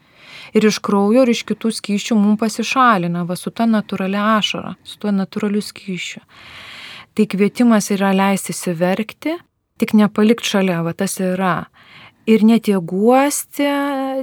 Ir 0.56 0.64
iš 0.68 0.78
kraujo, 0.86 1.24
ir 1.24 1.32
iš 1.34 1.42
kitų 1.48 1.72
skyšių 1.74 2.16
mums 2.16 2.40
pasišalina, 2.40 3.26
va 3.28 3.36
su 3.36 3.50
ta 3.50 3.66
natūralia 3.68 4.22
ašara, 4.38 4.76
su 4.86 4.96
tuo 5.02 5.12
natūraliu 5.12 5.60
skyšiu. 5.64 6.22
Tai 7.14 7.26
kvietimas 7.30 7.90
yra 7.94 8.14
leisti 8.14 8.54
įsiverkti, 8.54 9.36
tik 9.82 9.94
nepalikti 9.98 10.54
šalia, 10.54 10.80
va 10.86 10.94
tas 10.96 11.18
yra 11.20 11.66
ir 12.26 12.44
net 12.46 12.68
jėguosti, 12.70 13.68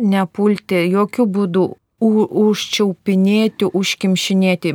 nepulti 0.01 0.85
jokių 0.91 1.27
būdų 1.37 1.65
užčiaupinėti, 2.01 3.69
užkimšinėti, 3.77 4.73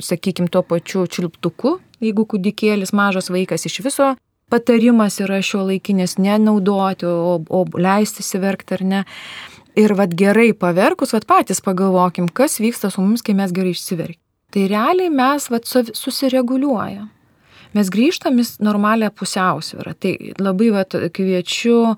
sakykime, 0.00 0.48
tuo 0.48 0.62
pačiu 0.64 1.04
čiulptuku, 1.04 1.76
jeigu 2.00 2.24
kūdikėlis 2.28 2.94
mažas 2.96 3.28
vaikas 3.32 3.66
iš 3.68 3.82
viso. 3.84 4.14
Patarimas 4.52 5.18
yra 5.24 5.40
šio 5.44 5.64
laikinės 5.68 6.16
nenaudoti, 6.20 7.08
o, 7.08 7.40
o 7.48 7.64
leisti 7.80 8.24
įsiverkti 8.24 8.76
ar 8.76 8.84
ne. 8.84 9.02
Ir 9.74 9.96
vad 9.98 10.12
gerai 10.14 10.52
paverkus, 10.54 11.12
vad 11.16 11.26
patys 11.26 11.60
pagalvokim, 11.64 12.28
kas 12.30 12.60
vyksta 12.62 12.92
su 12.92 13.02
mums, 13.02 13.24
kai 13.24 13.34
mes 13.36 13.52
gerai 13.52 13.72
išsiverkim. 13.74 14.20
Tai 14.54 14.68
realiai 14.70 15.10
mes 15.10 15.48
vad 15.50 15.66
susireguliuojam. 15.66 17.08
Mes 17.74 17.88
grįžtam 17.90 18.38
į 18.38 18.44
normalią 18.62 19.08
pusiausvyrą. 19.10 19.96
Tai 19.98 20.12
labai 20.38 20.70
vat, 20.76 20.94
kviečiu 21.16 21.96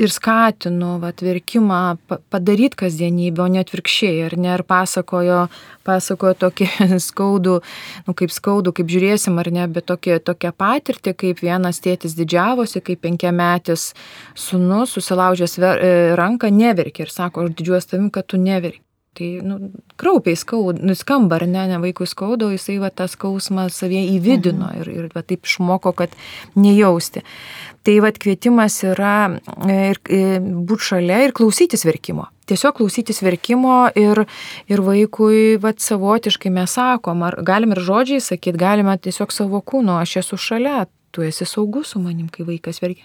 ir 0.00 0.12
skatinu 0.12 0.96
vat 1.02 1.22
verkimą 1.22 1.96
padaryt 2.32 2.76
kasdienybę, 2.78 3.42
o 3.44 3.48
ne 3.52 3.62
atvirkščiai, 3.62 4.22
ar 4.26 4.36
ne, 4.40 4.52
ar 4.54 4.64
pasakojo, 4.68 5.46
pasakojo 5.86 6.34
tokį 6.44 6.68
skaudų, 7.08 7.58
nu 8.06 8.16
kaip 8.18 8.34
skaudų, 8.34 8.74
kaip 8.78 8.92
žiūrėsim, 8.92 9.40
ar 9.42 9.52
ne, 9.54 9.66
bet 9.72 9.88
tokia, 9.90 10.20
tokia 10.20 10.54
patirtį, 10.56 11.16
kaip 11.24 11.42
vienas 11.44 11.82
tėtis 11.84 12.16
didžiavosi, 12.18 12.84
kaip 12.84 13.02
penkiametis 13.04 13.90
sunus 14.38 14.96
susilaužęs 14.96 15.58
ranką 16.18 16.52
neverkė 16.52 17.06
ir 17.06 17.12
sako, 17.12 17.46
aš 17.46 17.58
didžiuosi 17.58 17.94
tavim, 17.94 18.10
kad 18.14 18.28
tu 18.30 18.40
neverki. 18.40 18.84
Tai, 19.12 19.26
nu, 19.44 19.58
kraupiai 20.00 20.36
skauda, 20.40 20.80
nuskamba, 20.88 21.36
ar 21.36 21.42
ne, 21.44 21.66
ne 21.68 21.76
vaikui 21.82 22.06
skauda, 22.08 22.46
jisai 22.54 22.78
va 22.80 22.88
tą 22.88 23.04
skausmą 23.12 23.66
savie 23.68 24.00
įvidino 24.14 24.70
mhm. 24.70 24.78
ir, 24.80 24.88
ir 24.88 25.10
va 25.12 25.20
taip 25.20 25.44
išmoko, 25.44 25.92
kad 25.98 26.14
nejausti. 26.56 27.20
Tai 27.84 27.98
vad 28.00 28.16
kvietimas 28.22 28.78
yra 28.88 29.16
e, 29.68 29.76
ir, 29.90 30.00
e, 30.08 30.38
būti 30.40 30.88
šalia 30.88 31.20
ir 31.26 31.36
klausytis 31.36 31.84
verkimo. 31.84 32.30
Tiesiog 32.48 32.78
klausytis 32.80 33.20
verkimo 33.20 33.82
ir, 34.00 34.24
ir 34.72 34.84
vaikui 34.86 35.58
vat, 35.60 35.84
savotiškai 35.84 36.54
mes 36.56 36.72
sakom, 36.80 37.26
ar 37.28 37.36
galim 37.44 37.76
ir 37.76 37.84
žodžiai 37.84 38.24
sakyti, 38.24 38.56
galime 38.64 38.96
tiesiog 38.96 39.34
savo 39.34 39.60
kūno, 39.60 40.00
aš 40.00 40.22
esu 40.22 40.40
šalia, 40.40 40.86
tu 41.12 41.20
esi 41.20 41.44
saugus 41.44 41.92
su 41.92 42.00
manim, 42.00 42.32
kai 42.32 42.48
vaikas 42.48 42.80
verkia. 42.80 43.04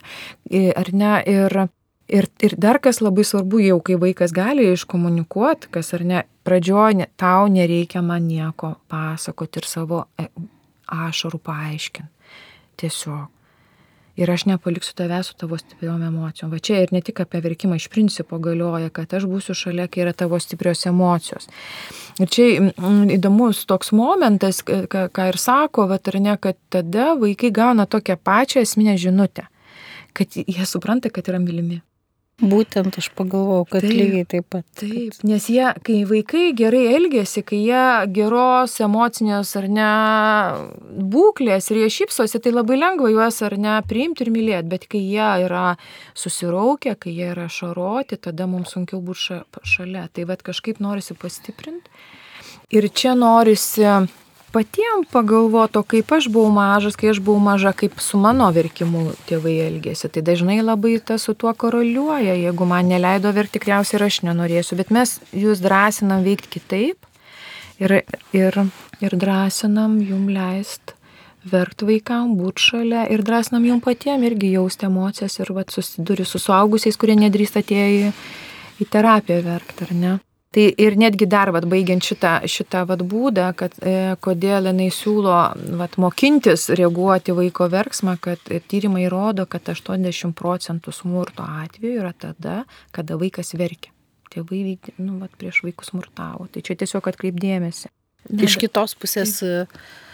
Ar 0.71 0.95
ne? 0.95 1.17
Ir, 1.27 1.65
ir, 2.07 2.27
ir 2.41 2.55
dar 2.57 2.79
kas 2.79 3.01
labai 3.01 3.25
svarbu, 3.27 3.61
jau 3.63 3.79
kai 3.83 3.97
vaikas 3.99 4.33
gali 4.35 4.67
iškomunikuoti, 4.71 5.71
kas 5.71 5.93
ar 5.97 6.03
ne, 6.07 6.25
pradžioje 6.47 7.09
tau 7.19 7.47
nereikia 7.51 8.01
man 8.01 8.27
nieko 8.27 8.75
pasakoti 8.91 9.61
ir 9.61 9.69
savo 9.69 10.05
ašarų 10.87 11.41
paaiškinti. 11.43 12.13
Tiesiog 12.77 13.37
ir 14.17 14.31
aš 14.31 14.45
nepaliksiu 14.49 14.95
tavęs 14.97 15.29
su 15.29 15.35
tavo 15.37 15.57
stipriom 15.57 16.01
emocijom. 16.03 16.51
Va 16.51 16.59
čia 16.59 16.81
ir 16.81 16.93
ne 16.93 17.01
tik 17.05 17.19
apie 17.21 17.41
verkimą 17.41 17.77
iš 17.77 17.87
principo 17.93 18.39
galioja, 18.41 18.89
kad 18.89 19.13
aš 19.13 19.27
būsiu 19.29 19.53
šalia, 19.57 19.85
kai 19.87 20.03
yra 20.05 20.13
tavo 20.17 20.39
stiprios 20.41 20.85
emocijos. 20.89 21.45
Ir 22.17 22.31
čia 22.33 22.47
įdomus 23.13 23.65
toks 23.69 23.93
momentas, 23.93 24.63
ką 24.65 25.27
ir 25.29 25.37
sako, 25.41 25.85
va 25.91 25.99
ar 26.01 26.19
ne, 26.21 26.33
kad 26.41 26.57
tada 26.73 27.13
vaikai 27.19 27.53
gauna 27.53 27.85
tokią 27.85 28.17
pačią 28.17 28.65
esminę 28.65 28.97
žinutę, 28.97 29.45
kad 30.17 30.33
jie 30.33 30.65
supranta, 30.65 31.13
kad 31.13 31.29
yra 31.29 31.39
mylimi. 31.39 31.81
Būtent 32.37 32.99
aš 33.01 33.07
pagalvojau, 33.17 33.63
kad 33.65 33.81
taip, 33.81 33.93
lygiai 33.97 34.25
taip 34.29 34.45
pat. 34.53 34.65
Taip, 34.77 35.15
nes 35.25 35.47
jie, 35.49 35.71
kai 35.81 35.95
vaikai 36.05 36.51
gerai 36.53 36.83
elgesi, 36.93 37.41
kai 37.41 37.63
jie 37.63 37.85
geros 38.13 38.75
emocinės 38.85 39.55
ar 39.57 39.65
ne 39.73 39.87
būklės 41.15 41.71
ir 41.73 41.79
jie 41.81 41.87
šypsosi, 41.95 42.37
tai 42.37 42.53
labai 42.53 42.77
lengva 42.77 43.09
juos 43.09 43.41
ar 43.41 43.57
ne 43.57 43.79
priimti 43.89 44.21
ir 44.21 44.29
mylėti, 44.35 44.69
bet 44.69 44.85
kai 44.85 45.01
jie 45.01 45.31
yra 45.47 45.65
susiraukę, 46.13 46.93
kai 47.01 47.15
jie 47.15 47.31
yra 47.31 47.47
šaroti, 47.49 48.21
tada 48.29 48.45
mums 48.45 48.75
sunkiau 48.77 49.01
būti 49.01 49.41
šalia. 49.65 50.05
Tai 50.13 50.29
vad 50.29 50.45
kažkaip 50.45 50.77
norisi 50.77 51.17
pastiprinti. 51.17 51.89
Ir 52.69 52.85
čia 52.93 53.17
norisi 53.17 53.81
patiem 54.57 55.03
pagalvoto, 55.11 55.83
kaip 55.85 56.09
aš 56.17 56.27
buvau 56.33 56.49
mažas, 56.53 56.97
kai 56.97 57.11
aš 57.11 57.21
buvau 57.21 57.43
maža, 57.43 57.73
kaip 57.77 57.99
su 58.01 58.17
mano 58.17 58.47
verkimu 58.55 59.11
tėvai 59.29 59.53
elgėsi. 59.67 60.09
Tai 60.09 60.23
dažnai 60.25 60.57
labai 60.63 60.95
tas 60.97 61.27
su 61.27 61.35
tuo 61.37 61.53
koroliuoja. 61.53 62.33
Jeigu 62.41 62.65
man 62.69 62.89
neleido 62.89 63.29
verkti, 63.35 63.59
tikriausiai 63.59 63.99
ir 63.99 64.07
aš 64.07 64.21
nenorėsiu. 64.25 64.79
Bet 64.79 64.93
mes 64.95 65.17
jūs 65.45 65.61
drąsinam 65.61 66.25
veikti 66.25 66.57
kitaip 66.57 67.05
ir, 67.77 67.99
ir, 68.33 68.61
ir 69.05 69.17
drąsinam 69.25 69.99
jum 70.01 70.25
leist 70.33 70.97
verkti 71.47 71.87
vaikam, 71.87 72.33
būti 72.39 72.69
šalia 72.71 73.05
ir 73.13 73.23
drąsinam 73.25 73.65
jum 73.69 73.81
patiem 73.83 74.25
irgi 74.27 74.55
jausti 74.57 74.89
emocijas 74.89 75.37
ir 75.39 75.53
vat, 75.55 75.71
susiduri 75.71 76.25
su 76.25 76.41
suaugusiais, 76.41 76.97
kurie 76.97 77.15
nedrįsta 77.19 77.63
atėję 77.63 77.89
į, 77.99 78.15
į 78.81 78.89
terapiją 78.91 79.43
verkti, 79.45 79.87
ar 79.87 79.93
ne. 80.01 80.15
Tai 80.55 80.63
ir 80.79 80.95
netgi 80.97 81.27
dar, 81.29 81.51
vat, 81.51 81.67
baigiant 81.69 82.03
šitą, 82.03 82.37
šitą 82.47 82.85
vat, 82.87 83.03
būdą, 83.03 83.49
kad 83.59 83.75
e, 83.83 84.15
kodėl 84.23 84.69
jinai 84.71 84.87
siūlo 84.95 85.35
vat, 85.79 85.97
mokintis 85.99 86.69
reaguoti 86.79 87.35
vaiko 87.35 87.67
verksmą, 87.73 88.15
kad 88.23 88.47
tyrimai 88.71 89.05
rodo, 89.11 89.45
kad 89.49 89.67
80 89.73 90.33
procentų 90.37 90.95
smurto 90.95 91.43
atveju 91.43 91.99
yra 91.99 92.13
tada, 92.15 92.61
kada 92.95 93.19
vaikas 93.19 93.53
verkia. 93.59 93.91
Tėvai 94.31 94.63
vykdė, 94.71 94.97
nu, 95.03 95.19
vat, 95.21 95.35
prieš 95.39 95.61
vaikus 95.67 95.91
smurtavo. 95.91 96.47
Tai 96.51 96.63
čia 96.63 96.75
tiesiog 96.79 97.11
atkreipdėmėsi. 97.11 97.91
Iš 98.47 98.59
kitos 98.59 98.95
pusės. 98.99 99.39
Taip 99.39 99.63
E, 99.67 100.06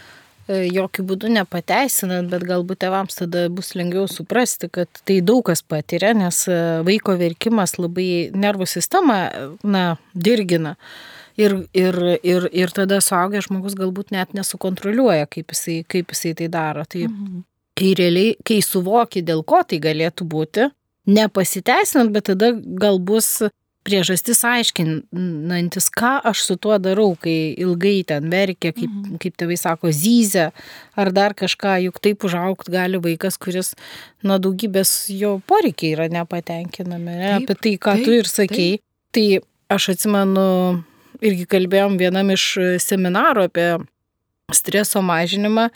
jokių 0.48 1.06
būdų 1.08 1.32
nepateisinant, 1.38 2.30
bet 2.32 2.44
galbūt 2.48 2.82
tevams 2.84 3.16
tada 3.16 3.46
bus 3.54 3.74
lengviau 3.80 4.10
suprasti, 4.12 4.68
kad 4.72 4.90
tai 5.08 5.22
daug 5.24 5.44
kas 5.48 5.64
patiria, 5.64 6.12
nes 6.18 6.44
e, 6.52 6.60
vaiko 6.84 7.16
verkimas 7.20 7.78
labai 7.80 8.30
nervų 8.36 8.68
sistemą, 8.68 9.20
na, 9.64 9.86
dirgina. 10.14 10.76
Ir, 11.40 11.56
ir, 11.74 11.96
ir, 12.22 12.46
ir 12.54 12.76
tada 12.76 13.00
suaugęs 13.02 13.48
žmogus 13.48 13.74
galbūt 13.80 14.12
net 14.14 14.36
nesukontroliuoja, 14.38 15.26
kaip 15.32 15.56
jisai, 15.56 15.80
kaip 15.90 16.12
jisai 16.14 16.36
tai 16.38 16.52
daro. 16.54 16.84
Tai 16.86 17.08
mhm. 17.08 17.42
kai 17.80 17.96
realiai, 17.98 18.36
kai 18.46 18.60
suvoki, 18.62 19.24
dėl 19.26 19.42
ko 19.48 19.64
tai 19.66 19.80
galėtų 19.82 20.28
būti, 20.30 20.70
nepasiteisinant, 21.10 22.14
bet 22.14 22.30
tada 22.30 22.52
gal 22.54 23.00
bus 23.00 23.40
priežastis 23.84 24.42
aiškinantis, 24.48 25.90
ką 25.92 26.14
aš 26.30 26.44
su 26.48 26.56
tuo 26.62 26.78
darau, 26.82 27.14
kai 27.20 27.54
ilgai 27.60 28.04
ten 28.08 28.30
verkia, 28.32 28.72
kaip, 28.72 28.90
mhm. 28.90 29.20
kaip 29.24 29.36
tėvai 29.40 29.58
sako, 29.60 29.92
zyzia, 29.96 30.50
ar 31.00 31.12
dar 31.16 31.36
kažką, 31.38 31.76
juk 31.88 32.00
taip 32.04 32.24
užaukti 32.28 32.74
gali 32.74 33.02
vaikas, 33.04 33.38
kuris 33.42 33.74
nuo 34.24 34.40
daugybės 34.42 34.94
jo 35.14 35.36
poreikiai 35.50 35.98
yra 35.98 36.08
nepatenkinami. 36.14 37.18
Ne? 37.20 37.34
Taip, 37.34 37.44
Apie 37.44 37.60
tai, 37.60 37.76
ką 37.78 37.98
taip, 38.00 38.08
tu 38.08 38.18
ir 38.22 38.32
sakei. 38.32 38.72
Taip. 38.80 38.90
Tai 39.14 39.28
aš 39.76 39.92
atsimenu, 39.94 40.48
irgi 41.22 41.46
kalbėjom 41.50 42.00
vienam 42.00 42.32
iš 42.34 42.48
seminarų 42.82 43.48
apie 43.50 43.68
streso 44.54 45.04
mažinimą. 45.06 45.70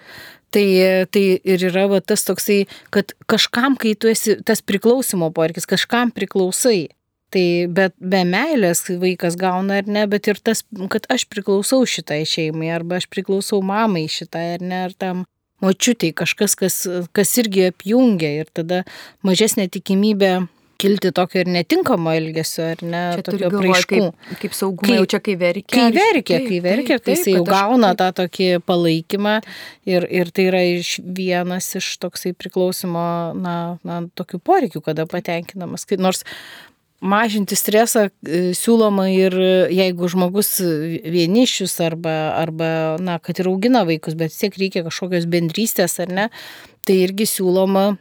Tai, 0.56 0.64
tai 1.12 1.24
ir 1.44 1.64
yra 1.68 1.90
va, 1.92 1.98
tas 2.00 2.24
toksai, 2.24 2.62
kad 2.96 3.12
kažkam, 3.28 3.76
kai 3.76 3.92
tu 4.00 4.08
esi 4.08 4.38
tas 4.48 4.62
priklausimo 4.64 5.28
poreikis, 5.36 5.68
kažkam 5.68 6.14
priklausai. 6.16 6.88
Tai 7.36 7.48
bet 7.76 7.92
be 8.00 8.22
meilės 8.24 8.86
vaikas 8.88 9.36
gauna 9.40 9.82
ar 9.82 9.88
ne, 9.92 10.06
bet 10.08 10.30
ir 10.32 10.40
tas, 10.40 10.64
kad 10.94 11.10
aš 11.12 11.26
priklausau 11.28 11.82
šitai 11.84 12.22
šeimai, 12.24 12.70
arba 12.72 13.02
aš 13.02 13.10
priklausau 13.12 13.60
mamai 13.66 14.06
šitai 14.12 14.46
ar 14.54 14.64
ne, 14.64 14.84
ar 14.88 14.96
tam 14.96 15.26
močiutei 15.64 16.14
kažkas, 16.16 16.56
kas, 16.56 16.78
kas 17.12 17.34
irgi 17.42 17.68
apjungia 17.72 18.30
ir 18.44 18.52
tada 18.56 18.86
mažesnė 19.28 19.68
tikimybė 19.74 20.32
kilti 20.78 21.12
tokio 21.12 21.42
ir 21.42 21.50
netinkamo 21.50 22.14
elgesio, 22.14 22.68
ar 22.76 22.84
ne, 22.86 23.02
čia 23.18 23.26
tokio 23.26 23.50
praiškų. 23.54 24.02
Kaip, 24.14 24.38
kaip 24.44 24.56
saugumą 24.58 24.92
kai, 24.92 24.98
jaučia, 25.00 25.20
kai 25.26 25.36
verkia. 25.42 25.74
Kai 25.74 25.88
verkia, 25.96 26.40
kai 26.46 26.60
verkia, 26.64 27.00
tai 27.02 27.16
jis 27.18 27.26
jau 27.34 27.44
gauna 27.48 27.92
aš... 27.94 28.00
tą 28.02 28.10
tokį 28.22 28.50
palaikymą 28.70 29.36
ir, 29.90 30.08
ir 30.22 30.32
tai 30.32 30.48
yra 30.52 30.64
iš 30.78 30.98
vienas 31.02 31.70
iš 31.80 31.90
toksai 32.04 32.36
priklausimo, 32.38 33.08
na, 33.42 33.58
na 33.88 34.02
tokių 34.18 34.42
poreikių, 34.46 34.84
kada 34.86 35.08
patenkinamas. 35.10 35.88
Nors 35.98 36.24
mažinti 37.02 37.58
stresą 37.58 38.08
e, 38.08 38.42
siūloma 38.58 39.08
ir 39.14 39.36
e, 39.38 39.52
jeigu 39.76 40.10
žmogus 40.12 40.58
vienišius 40.62 41.78
arba, 41.86 42.16
arba 42.40 42.72
na, 43.04 43.20
kad 43.24 43.40
ir 43.40 43.52
augina 43.52 43.86
vaikus, 43.88 44.18
bet 44.18 44.36
tiek 44.36 44.58
reikia 44.58 44.86
kažkokios 44.88 45.30
bendrystės 45.30 46.00
ar 46.04 46.14
ne, 46.14 46.28
tai 46.88 47.02
irgi 47.06 47.30
siūloma 47.30 47.92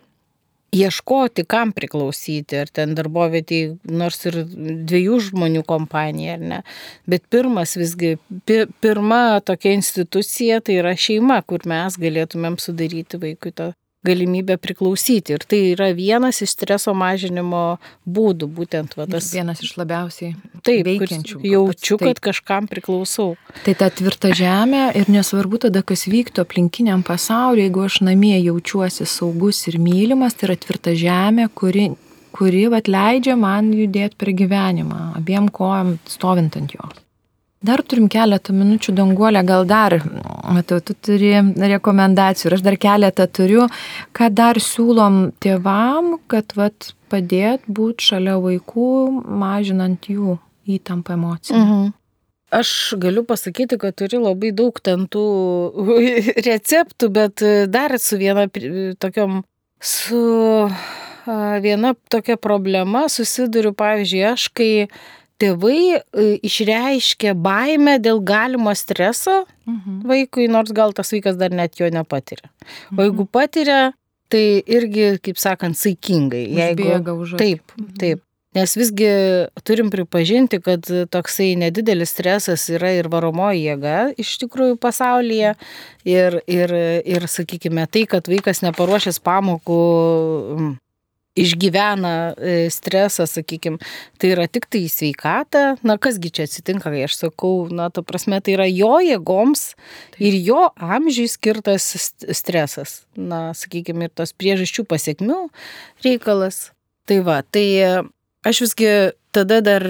ieškoti, 0.77 1.45
kam 1.49 1.73
priklausyti, 1.77 2.59
ar 2.61 2.71
ten 2.75 2.95
darbovietį, 2.99 3.61
nors 3.97 4.19
ir 4.29 4.41
dviejų 4.49 5.21
žmonių 5.31 5.63
kompanija, 5.69 6.37
ar 6.37 6.45
ne. 6.53 6.61
Bet 7.09 7.27
pirmas 7.33 7.77
visgi, 7.79 8.17
pi, 8.49 8.65
pirma 8.83 9.41
tokia 9.47 9.77
institucija 9.77 10.61
tai 10.65 10.81
yra 10.83 10.97
šeima, 10.99 11.41
kur 11.47 11.65
mes 11.69 11.99
galėtumėm 12.01 12.59
sudaryti 12.63 13.21
vaikui 13.23 13.55
tą 13.57 13.73
galimybę 14.07 14.57
priklausyti. 14.63 15.37
Ir 15.37 15.45
tai 15.49 15.61
yra 15.75 15.91
vienas 15.97 16.41
iš 16.45 16.55
streso 16.55 16.95
mažinimo 16.97 17.65
būdų, 18.07 18.49
būtent 18.59 18.97
va, 18.99 19.09
tas. 19.11 19.33
Vienas 19.35 19.63
iš 19.65 19.75
labiausiai 19.81 20.35
taip, 20.67 20.87
veikiančių. 20.89 21.43
Jaučiu, 21.47 21.99
kad 22.03 22.23
kažkam 22.23 22.71
priklausau. 22.71 23.35
Tai 23.67 23.77
ta 23.79 23.91
tvirta 23.91 24.33
žemė 24.37 24.89
ir 24.99 25.11
nesvarbu 25.13 25.65
tada, 25.67 25.83
kas 25.87 26.07
vyktų 26.11 26.47
aplinkiniam 26.47 27.05
pasauliu, 27.07 27.67
jeigu 27.67 27.87
aš 27.87 28.01
namie 28.07 28.37
jaučiuosi 28.39 29.09
saugus 29.11 29.65
ir 29.71 29.81
mylimas, 29.83 30.37
tai 30.39 30.51
yra 30.51 30.61
tvirta 30.63 30.97
žemė, 30.97 31.51
kuri 31.55 31.91
kuri 32.37 32.67
vat, 32.73 32.91
leidžia 32.91 33.33
man 33.41 33.73
judėti 33.73 34.19
per 34.21 34.35
gyvenimą, 34.37 35.17
abiem 35.17 35.49
kojam 35.49 35.97
stovint 36.11 36.59
ant 36.61 36.75
jos. 36.77 37.06
Dar 37.65 37.81
turim 37.81 38.05
keletą 38.13 38.53
minučių, 38.53 38.93
danguolę, 38.99 39.41
gal 39.49 39.65
dar, 39.67 39.97
matau, 40.53 40.77
tu 40.85 40.93
turi 40.93 41.33
rekomendacijų 41.57 42.51
ir 42.51 42.57
aš 42.59 42.65
dar 42.67 42.77
keletą 42.77 43.27
turiu, 43.33 43.69
ką 44.17 44.29
dar 44.37 44.61
siūlom 44.61 45.31
tėvam, 45.41 46.19
kad 46.29 46.53
vat, 46.59 46.93
padėt 47.09 47.65
būti 47.67 48.11
šalia 48.11 48.37
vaikų, 48.43 48.91
mažinant 49.41 50.05
jų 50.11 50.37
įtampą 50.77 51.17
emociją. 51.17 51.63
Mhm. 51.63 51.95
Aš 52.57 52.95
galiu 53.03 53.25
pasakyti, 53.27 53.75
kad 53.81 53.97
turi 53.99 54.21
labai 54.23 54.53
daug 54.55 54.77
ten 54.79 55.09
tų 55.11 55.25
receptų, 56.49 57.11
bet 57.11 57.43
dar 57.73 57.97
su 57.99 58.21
viena 58.21 58.47
tokiom, 59.01 59.41
su 59.83 60.21
viena 61.65 61.95
tokia 62.13 62.37
problema 62.37 63.09
susiduriu, 63.11 63.73
pavyzdžiui, 63.75 64.23
aš 64.31 64.49
kai 64.55 64.71
tėvai 65.43 65.81
e, 65.97 66.27
išreiškia 66.47 67.35
baimę 67.39 67.99
dėl 68.03 68.23
galimo 68.25 68.75
streso 68.77 69.45
mhm. 69.69 70.03
vaikui, 70.09 70.49
nors 70.53 70.75
gal 70.77 70.95
tas 70.97 71.13
vaikas 71.15 71.39
dar 71.41 71.55
net 71.55 71.79
jo 71.81 71.91
nepatiria. 71.93 72.51
O 72.97 73.03
jeigu 73.03 73.25
mhm. 73.27 73.33
patiria, 73.33 73.81
tai 74.33 74.63
irgi, 74.67 75.17
kaip 75.23 75.41
sakant, 75.41 75.79
saikingai. 75.79 76.47
Jeigu, 76.57 77.37
taip, 77.37 77.77
mhm. 77.77 77.99
taip. 78.01 78.23
Nes 78.57 78.73
visgi 78.73 79.09
turim 79.69 79.91
pripažinti, 79.93 80.63
kad 80.65 80.87
toksai 81.13 81.51
nedidelis 81.61 82.15
stresas 82.15 82.63
yra 82.73 82.95
ir 82.97 83.11
varomoji 83.13 83.67
jėga 83.67 83.97
iš 84.17 84.31
tikrųjų 84.41 84.79
pasaulyje. 84.81 85.53
Ir, 86.09 86.39
ir, 86.49 86.73
ir 87.05 87.27
sakykime, 87.29 87.85
tai, 87.93 88.07
kad 88.09 88.31
vaikas 88.33 88.63
neparuošęs 88.65 89.21
pamokų 89.27 89.81
išgyvena 91.37 92.15
e, 92.35 92.57
stresą, 92.73 93.27
sakykime, 93.31 93.81
tai 94.21 94.33
yra 94.35 94.47
tik 94.51 94.69
tai 94.73 94.87
sveikata, 94.91 95.65
na 95.87 95.99
kasgi 96.01 96.33
čia 96.33 96.47
atsitinka, 96.49 96.91
kai 96.93 97.05
aš 97.07 97.19
sakau, 97.21 97.69
na 97.73 97.89
ta 97.93 98.05
prasme, 98.07 98.41
tai 98.41 98.57
yra 98.57 98.69
jo 98.71 98.97
jėgoms 99.05 99.69
ir 100.19 100.39
jo 100.41 100.69
amžiui 100.77 101.29
skirtas 101.31 101.91
stresas, 102.41 103.03
na 103.17 103.51
sakykime, 103.57 104.09
ir 104.09 104.17
tos 104.17 104.35
priežasčių 104.37 104.87
pasiekmių 104.89 105.47
reikalas. 106.07 106.71
Tai 107.07 107.21
va, 107.23 107.39
tai 107.55 107.67
aš 108.47 108.63
visgi 108.67 108.91
tada 109.37 109.61
dar 109.61 109.85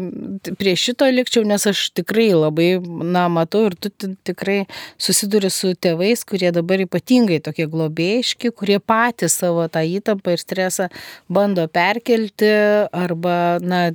prie 0.60 0.74
šito 0.78 1.06
likčiau, 1.10 1.44
nes 1.46 1.66
aš 1.66 1.88
tikrai 1.98 2.28
labai, 2.36 2.68
na, 3.14 3.26
matau 3.32 3.64
ir 3.68 3.76
tu 3.78 3.90
tikrai 4.26 4.64
susiduri 5.00 5.50
su 5.50 5.72
tėvais, 5.74 6.22
kurie 6.28 6.52
dabar 6.54 6.84
ypatingai 6.84 7.40
tokie 7.44 7.66
globėjiški, 7.70 8.52
kurie 8.54 8.78
patys 8.78 9.38
savo 9.40 9.66
tą 9.72 9.82
įtampą 9.96 10.36
ir 10.36 10.42
stresą 10.42 10.90
bando 11.28 11.66
perkelti 11.66 12.52
arba, 12.94 13.38
na, 13.62 13.88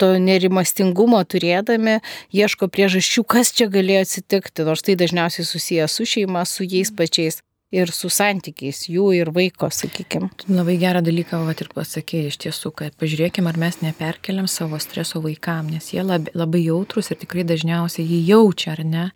to 0.00 0.14
nerimastingumo 0.18 1.22
turėdami, 1.30 2.00
ieško 2.34 2.70
priežasčių, 2.72 3.26
kas 3.36 3.54
čia 3.54 3.70
galėjo 3.70 4.06
atsitikti, 4.08 4.66
nors 4.66 4.82
tai 4.86 4.98
dažniausiai 4.98 5.46
susijęs 5.46 6.00
su 6.00 6.08
šeima, 6.14 6.46
su 6.48 6.66
jais 6.66 6.90
pačiais. 6.90 7.42
Ir 7.74 7.90
su 7.94 8.10
santykiais 8.10 8.84
jų 8.90 9.10
ir 9.20 9.30
vaiko, 9.34 9.70
sakykime. 9.72 10.30
Labai 10.50 10.76
gerą 10.80 11.02
dalyką 11.06 11.38
vat, 11.46 11.62
ir 11.62 11.70
pasakėjai 11.74 12.32
iš 12.32 12.40
tiesų, 12.44 12.72
kad 12.82 12.96
pažiūrėkime, 13.00 13.50
ar 13.50 13.60
mes 13.62 13.80
neperkeliam 13.84 14.50
savo 14.50 14.80
streso 14.82 15.22
vaikam, 15.22 15.70
nes 15.70 15.92
jie 15.94 16.02
labai, 16.02 16.34
labai 16.34 16.64
jautrus 16.66 17.12
ir 17.12 17.20
tikrai 17.22 17.46
dažniausiai 17.46 18.06
jį 18.06 18.20
jaučia, 18.32 18.74
ar 18.74 18.84
ne. 18.84 19.06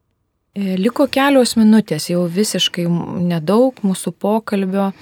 E, 0.55 0.77
liko 0.79 1.09
kelios 1.11 1.57
minutės, 1.59 2.07
jau 2.13 2.23
visiškai 2.31 2.87
nedaug 3.27 3.81
mūsų 3.83 4.15
pokalbio. 4.23 4.93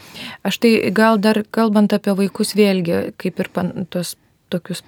Aš 0.48 0.62
tai 0.64 0.74
gal 0.96 1.20
dar 1.20 1.42
kalbant 1.52 1.92
apie 1.92 2.16
vaikus 2.16 2.56
vėlgi, 2.56 3.12
kaip 3.20 3.44
ir 3.44 3.52
pan, 3.52 3.72
tos 3.92 4.16
tokius 4.52 4.80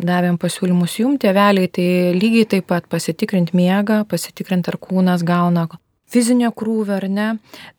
davėm 0.00 0.36
pasiūlymus 0.40 0.98
jum, 1.00 1.16
tėveliai, 1.20 1.68
tai 1.72 1.86
lygiai 2.16 2.48
taip 2.52 2.68
pat 2.68 2.88
pasitikrinti 2.92 3.56
miegą, 3.56 4.02
pasitikrinti 4.08 4.72
ar 4.72 4.76
kūnas 4.80 5.24
gauna 5.24 5.68
fizinio 6.10 6.50
krūvio 6.56 6.96
ar 6.98 7.06
ne. 7.10 7.28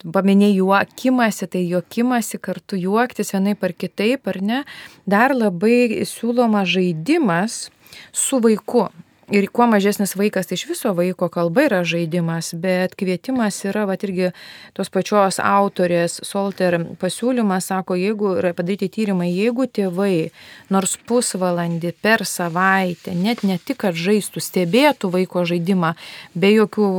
Paminėjai 0.02 0.58
juokimasi, 0.62 1.50
tai 1.52 1.64
juokimasi 1.68 2.40
kartu 2.44 2.80
juoktis 2.80 3.34
vienai 3.36 3.56
par 3.60 3.76
kitaip 3.76 4.28
ar 4.32 4.42
ne. 4.42 4.64
Dar 5.06 5.36
labai 5.36 6.06
siūloma 6.08 6.66
žaidimas 6.66 7.68
su 8.12 8.42
vaiku. 8.44 8.90
Ir 9.32 9.46
kuo 9.48 9.64
mažesnis 9.72 10.12
vaikas, 10.20 10.50
tai 10.50 10.58
iš 10.58 10.66
viso 10.68 10.90
vaiko 10.92 11.30
kalba 11.32 11.64
yra 11.64 11.78
žaidimas, 11.88 12.50
bet 12.60 12.98
kvietimas 13.00 13.62
yra, 13.64 13.86
va 13.88 13.96
irgi 13.96 14.34
tos 14.76 14.92
pačios 14.92 15.38
autorės 15.40 16.18
Solter 16.28 16.76
pasiūlymas, 17.00 17.70
sako, 17.72 17.96
jeigu 17.96 18.34
yra 18.42 18.52
padaryti 18.58 18.90
tyrimai, 18.92 19.30
jeigu 19.32 19.70
tėvai 19.72 20.34
nors 20.76 20.98
pusvalandį 21.08 21.94
per 22.04 22.26
savaitę, 22.28 23.16
net 23.16 23.46
ne 23.48 23.56
tik, 23.56 23.80
kad 23.86 23.96
žaistų, 23.96 24.44
stebėtų 24.44 25.14
vaiko 25.16 25.46
žaidimą, 25.48 25.94
be 26.36 26.52
jokių 26.58 26.92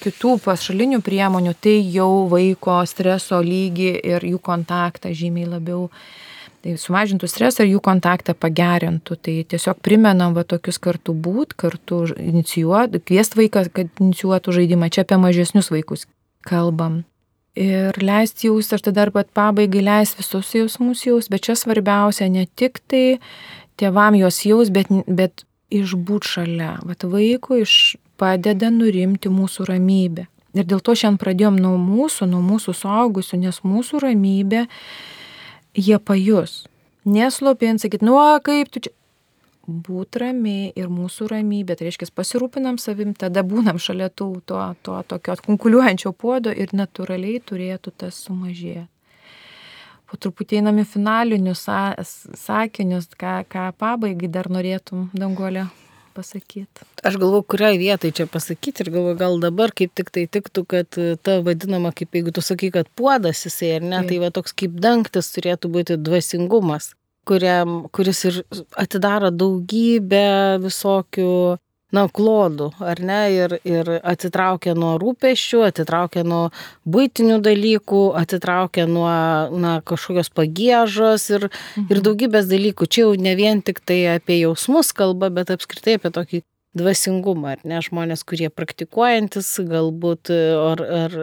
kitų 0.00 0.38
pašalinių 0.48 1.04
priemonių, 1.04 1.52
tai 1.60 1.82
jau 1.84 2.24
vaiko 2.32 2.80
streso 2.88 3.44
lygį 3.44 3.92
ir 4.14 4.24
jų 4.32 4.40
kontaktą 4.40 5.12
žymiai 5.12 5.52
labiau 5.52 5.90
tai 6.64 6.74
sumažintų 6.80 7.28
stresą 7.28 7.64
ir 7.64 7.74
jų 7.74 7.80
kontaktą 7.84 8.34
pagerintų. 8.34 9.18
Tai 9.20 9.34
tiesiog 9.52 9.80
primenam 9.84 10.36
va 10.36 10.46
tokius 10.48 10.80
kartu 10.82 11.12
būt, 11.12 11.52
kartu 11.60 12.04
inicijuoti, 12.16 13.02
kviest 13.04 13.36
vaiką, 13.38 13.66
kad 13.74 13.90
inicijuotų 14.00 14.58
žaidimą. 14.58 14.88
Čia 14.88 15.04
apie 15.04 15.20
mažesnius 15.20 15.68
vaikus 15.74 16.06
kalbam. 16.48 17.02
Ir 17.54 17.94
leisti 18.02 18.48
jaus, 18.48 18.72
aš 18.74 18.88
tada 18.88 19.06
pat 19.14 19.28
pabaigai 19.30 19.84
leis 19.84 20.16
visus 20.18 20.50
jausmus 20.56 21.04
jaus, 21.06 21.28
bet 21.30 21.44
čia 21.46 21.54
svarbiausia 21.54 22.26
ne 22.26 22.48
tik 22.58 22.80
tai 22.90 23.20
tėvam 23.78 24.16
jos 24.18 24.40
jaus, 24.42 24.72
bet, 24.74 24.90
bet 25.06 25.44
išbūt 25.70 26.26
šalia. 26.26 26.78
Vat 26.82 27.06
vaikui 27.06 27.62
iš 27.62 27.96
padeda 28.18 28.72
nurimti 28.74 29.30
mūsų 29.30 29.68
ramybę. 29.70 30.26
Ir 30.54 30.66
dėl 30.70 30.82
to 30.82 30.94
šiandien 30.94 31.18
pradėjom 31.18 31.56
nuo 31.58 31.74
mūsų, 31.82 32.28
nuo 32.30 32.40
mūsų 32.42 32.74
suaugusių, 32.78 33.40
nes 33.42 33.62
mūsų 33.66 34.02
ramybė 34.04 34.66
jie 35.74 35.98
pajus. 35.98 36.64
Neslopint, 37.04 37.82
sakyt, 37.82 38.02
nu, 38.02 38.16
a, 38.18 38.38
kaip 38.44 38.70
tu 38.72 38.86
čia. 38.86 38.94
Būt 39.64 40.18
ramiai 40.20 40.74
ir 40.76 40.90
mūsų 40.92 41.30
ramybė, 41.30 41.72
tai 41.72 41.86
reiškia, 41.86 42.10
pasirūpinam 42.12 42.76
savim, 42.76 43.14
tada 43.16 43.40
būnam 43.40 43.78
šalia 43.80 44.10
tų, 44.12 44.42
to, 44.44 44.58
to 44.84 44.98
tokio 45.08 45.38
kunkuliuojančio 45.46 46.12
puodo 46.12 46.52
ir 46.52 46.74
natūraliai 46.76 47.40
turėtų 47.40 47.94
tas 47.96 48.18
sumažėti. 48.26 48.84
Po 50.04 50.20
truputį 50.20 50.60
einam 50.60 50.82
į 50.82 50.84
finalinius 50.84 51.64
sakinius, 52.44 53.08
ką, 53.16 53.38
ką 53.48 53.70
pabaigai 53.80 54.28
dar 54.28 54.50
norėtum, 54.52 55.08
Dangolė, 55.16 55.64
pasakyti? 56.14 56.86
Aš 57.04 57.18
galvoju, 57.20 57.44
kuriai 57.54 57.78
vietai 57.80 58.12
čia 58.16 58.26
pasakyti 58.30 58.84
ir 58.84 58.90
galvoju, 58.94 59.18
gal 59.20 59.38
dabar 59.42 59.74
kaip 59.76 59.94
tik 59.98 60.12
tai 60.14 60.26
tiktų, 60.30 60.64
kad 60.70 60.98
e, 61.00 61.14
ta 61.20 61.40
vadinama, 61.44 61.92
kaip 61.96 62.14
jeigu 62.14 62.34
tu 62.34 62.44
sakai, 62.44 62.70
kad 62.74 62.90
puodas 62.98 63.44
jisai, 63.46 63.74
ar 63.78 63.88
ne, 63.88 64.02
tai 64.08 64.20
va 64.22 64.30
toks 64.34 64.54
kaip 64.56 64.76
dangtis 64.84 65.32
turėtų 65.34 65.72
būti 65.74 65.98
dvasingumas, 66.00 66.92
kuriam, 67.28 67.84
kuris 67.94 68.24
ir 68.30 68.40
atidaro 68.80 69.32
daugybę 69.34 70.24
visokių 70.64 71.30
na, 71.94 72.04
klodų, 72.10 72.70
ar 72.82 73.00
ne, 73.02 73.20
ir, 73.34 73.56
ir 73.68 73.90
atitraukia 74.02 74.74
nuo 74.78 74.94
rūpeščių, 75.02 75.62
atitraukia 75.68 76.24
nuo 76.26 76.42
būtinių 76.88 77.38
dalykų, 77.44 78.02
atitraukia 78.20 78.88
nuo 78.90 79.10
na, 79.54 79.76
kažkokios 79.86 80.32
pagėžos 80.34 81.28
ir, 81.36 81.48
mhm. 81.50 81.86
ir 81.92 82.02
daugybės 82.08 82.50
dalykų. 82.50 82.88
Čia 82.88 83.06
jau 83.06 83.14
ne 83.28 83.36
vien 83.38 83.62
tik 83.64 83.80
tai 83.86 84.02
apie 84.16 84.40
jausmus 84.42 84.92
kalba, 84.96 85.30
bet 85.34 85.54
apskritai 85.54 85.98
apie 86.00 86.12
tokį 86.14 86.42
dvasingumą, 86.74 87.54
ar 87.54 87.64
ne, 87.68 87.78
žmonės, 87.84 88.24
kurie 88.26 88.50
praktikuojantis, 88.50 89.52
galbūt 89.70 90.32
ar, 90.34 90.82
ar 90.82 91.18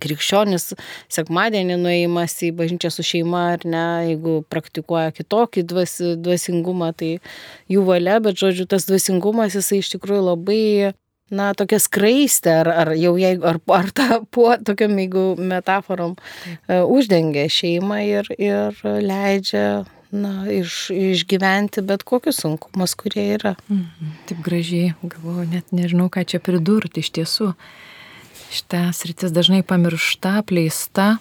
krikščionis 0.00 0.72
sekmadienį 1.12 1.78
nuėjimas 1.80 2.36
į 2.46 2.52
bažnyčią 2.58 2.92
su 2.94 3.04
šeima 3.06 3.44
ar 3.56 3.66
ne, 3.68 3.84
jeigu 4.10 4.40
praktikuoja 4.52 5.12
kitokį 5.16 5.66
dvas, 5.70 5.98
dvasingumą, 6.20 6.92
tai 6.96 7.12
jų 7.70 7.84
valia, 7.88 8.18
bet 8.24 8.40
žodžiu, 8.40 8.68
tas 8.70 8.88
dvasingumas 8.88 9.58
jisai 9.58 9.80
iš 9.82 9.94
tikrųjų 9.96 10.26
labai 10.32 10.64
na, 11.30 11.52
tokia 11.58 11.78
skraistė, 11.82 12.56
ar, 12.64 12.72
ar 12.82 12.92
jau 12.98 13.14
jeigu, 13.20 13.46
ar, 13.46 13.60
ar 13.76 13.92
tą 13.94 14.20
po 14.34 14.50
tokiam, 14.66 14.96
jeigu 14.98 15.24
metaforom, 15.38 16.16
uh, 16.18 16.82
uždengia 16.90 17.46
šeimą 17.52 18.02
ir, 18.08 18.30
ir 18.38 18.80
leidžia, 18.82 19.84
na, 20.10 20.32
iš, 20.50 20.88
išgyventi 20.90 21.84
bet 21.86 22.02
kokius 22.06 22.42
sunkumus, 22.42 22.96
kurie 22.98 23.28
yra. 23.36 23.54
Mhm. 23.70 24.16
Taip 24.30 24.42
gražiai, 24.46 24.96
galvoju, 25.04 25.46
net 25.52 25.70
nežinau, 25.76 26.10
ką 26.10 26.26
čia 26.26 26.42
pridurti 26.42 27.04
iš 27.04 27.14
tiesų. 27.20 27.52
Uh, 27.54 27.86
šitą 28.50 28.88
sritis 28.96 29.34
dažnai 29.34 29.62
pamiršta, 29.66 30.40
pleista. 30.46 31.18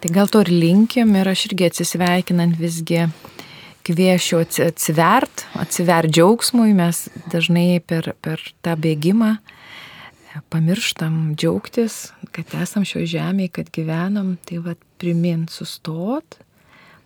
Tai 0.00 0.10
gal 0.12 0.30
to 0.32 0.40
ir 0.44 0.52
linkim 0.52 1.12
ir 1.16 1.28
aš 1.28 1.50
irgi 1.50 1.68
atsisveikinant 1.68 2.56
visgi 2.60 3.06
kviešiu 3.84 4.42
atsivert, 4.44 5.46
atsivert 5.60 6.12
džiaugsmui, 6.12 6.72
mes 6.76 7.08
dažnai 7.32 7.80
per, 7.84 8.12
per 8.20 8.42
tą 8.64 8.76
bėgimą 8.80 9.38
pamirštam 10.48 11.34
džiaugtis, 11.34 12.12
kad 12.30 12.54
esam 12.62 12.84
šio 12.86 13.02
žemėje, 13.08 13.52
kad 13.58 13.70
gyvenam, 13.74 14.36
tai 14.46 14.60
vad 14.62 14.78
primint, 15.00 15.50
sustot, 15.50 16.38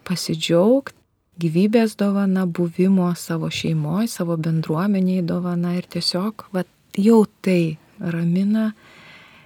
pasidžiaugt, 0.05 0.95
gyvybės 1.41 1.97
dovana, 1.99 2.45
buvimo 2.47 3.09
savo 3.19 3.51
šeimoje, 3.51 4.11
savo 4.13 4.37
bendruomeniai 4.37 5.25
dovana 5.27 5.75
ir 5.79 5.89
tiesiog, 5.91 6.47
vad 6.55 6.69
jau 7.01 7.25
tai 7.43 7.77
ramina 7.99 8.73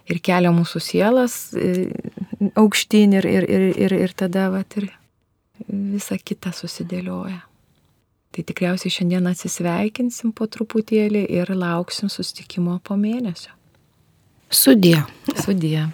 ir 0.09 0.21
kelia 0.25 0.53
mūsų 0.55 0.83
sielas 0.83 1.37
e, 1.57 1.91
aukštyn 2.59 3.19
ir, 3.19 3.29
ir, 3.29 3.49
ir, 3.49 3.67
ir, 3.87 3.95
ir 4.07 4.17
tada 4.17 4.49
vat, 4.55 4.79
ir 4.81 4.91
visa 5.69 6.19
kita 6.19 6.53
susidėlioja. 6.55 7.43
Tai 8.29 8.45
tikriausiai 8.45 8.93
šiandien 8.93 9.29
atsisveikinsim 9.31 10.35
po 10.37 10.47
truputėlį 10.51 11.25
ir 11.39 11.55
lauksim 11.57 12.11
sustikimo 12.13 12.77
po 12.85 12.97
mėnesio. 13.01 13.55
Sudie. 14.49 15.01
Sudie. 15.45 15.87